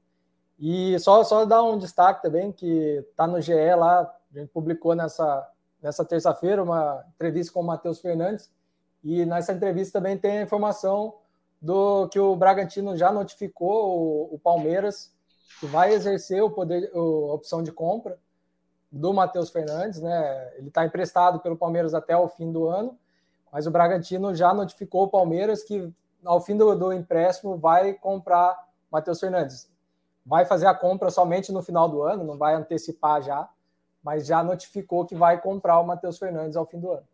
[0.59, 4.93] E só, só dar um destaque também, que tá no GE lá, a gente publicou
[4.93, 5.49] nessa,
[5.81, 8.51] nessa terça-feira uma entrevista com o Matheus Fernandes.
[9.03, 11.15] E nessa entrevista também tem a informação
[11.61, 15.11] do que o Bragantino já notificou o, o Palmeiras
[15.59, 18.17] que vai exercer o poder, a opção de compra
[18.91, 20.53] do Matheus Fernandes, né?
[20.57, 22.97] Ele está emprestado pelo Palmeiras até o fim do ano,
[23.51, 25.91] mas o Bragantino já notificou o Palmeiras que
[26.25, 29.69] ao fim do, do empréstimo vai comprar Matheus Fernandes.
[30.25, 33.49] Vai fazer a compra somente no final do ano, não vai antecipar já,
[34.03, 37.07] mas já notificou que vai comprar o Matheus Fernandes ao fim do ano.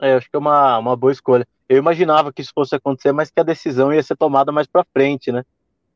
[0.00, 1.46] É, acho que é uma, uma boa escolha.
[1.68, 4.84] Eu imaginava que isso fosse acontecer, mas que a decisão ia ser tomada mais para
[4.92, 5.44] frente, né?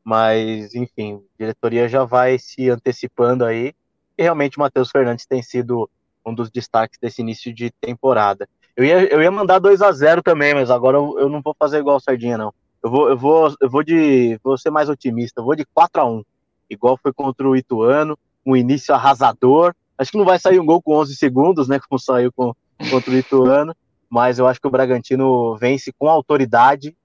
[0.07, 3.73] Mas, enfim, a diretoria já vai se antecipando aí.
[4.17, 5.89] E realmente o Matheus Fernandes tem sido
[6.25, 8.47] um dos destaques desse início de temporada.
[8.73, 11.53] Eu ia, eu ia mandar 2 a 0 também, mas agora eu, eu, não vou
[11.59, 12.53] fazer igual o Sardinha, não.
[12.81, 14.39] Eu vou, eu vou, eu vou de.
[14.41, 16.23] Vou ser mais otimista, eu vou de 4 a 1
[16.69, 19.75] igual foi contra o Ituano, um início arrasador.
[19.97, 21.79] Acho que não vai sair um gol com 11 segundos, né?
[21.89, 22.53] Como saiu com,
[22.89, 23.75] contra o Ituano,
[24.09, 26.95] mas eu acho que o Bragantino vence com autoridade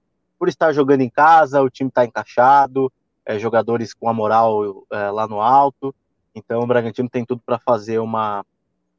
[0.43, 2.91] por estar jogando em casa, o time está encaixado,
[3.25, 5.95] é, jogadores com a moral é, lá no alto.
[6.35, 8.45] Então o Bragantino tem tudo para fazer uma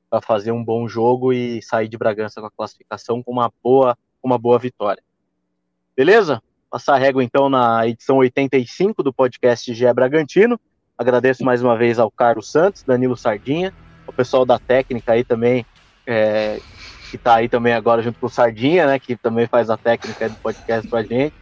[0.08, 3.94] para fazer um bom jogo e sair de Bragança com a classificação com uma boa
[4.22, 5.02] uma boa vitória.
[5.94, 6.42] Beleza?
[6.70, 10.58] Passar a régua então na edição 85 do podcast GE Bragantino.
[10.96, 13.70] Agradeço mais uma vez ao Carlos Santos, Danilo Sardinha,
[14.06, 15.66] o pessoal da técnica aí também,
[16.06, 16.58] é,
[17.14, 20.28] que está aí também agora junto com o Sardinha, né, que também faz a técnica
[20.28, 21.32] do podcast com a gente,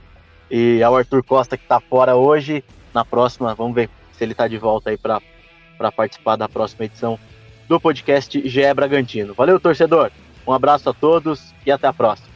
[0.50, 2.62] e ao Arthur Costa que está fora hoje.
[2.92, 5.22] Na próxima, vamos ver se ele está de volta aí para
[5.96, 7.18] participar da próxima edição
[7.66, 9.32] do podcast GE Bragantino.
[9.32, 10.10] Valeu, torcedor.
[10.46, 12.31] Um abraço a todos e até a próxima.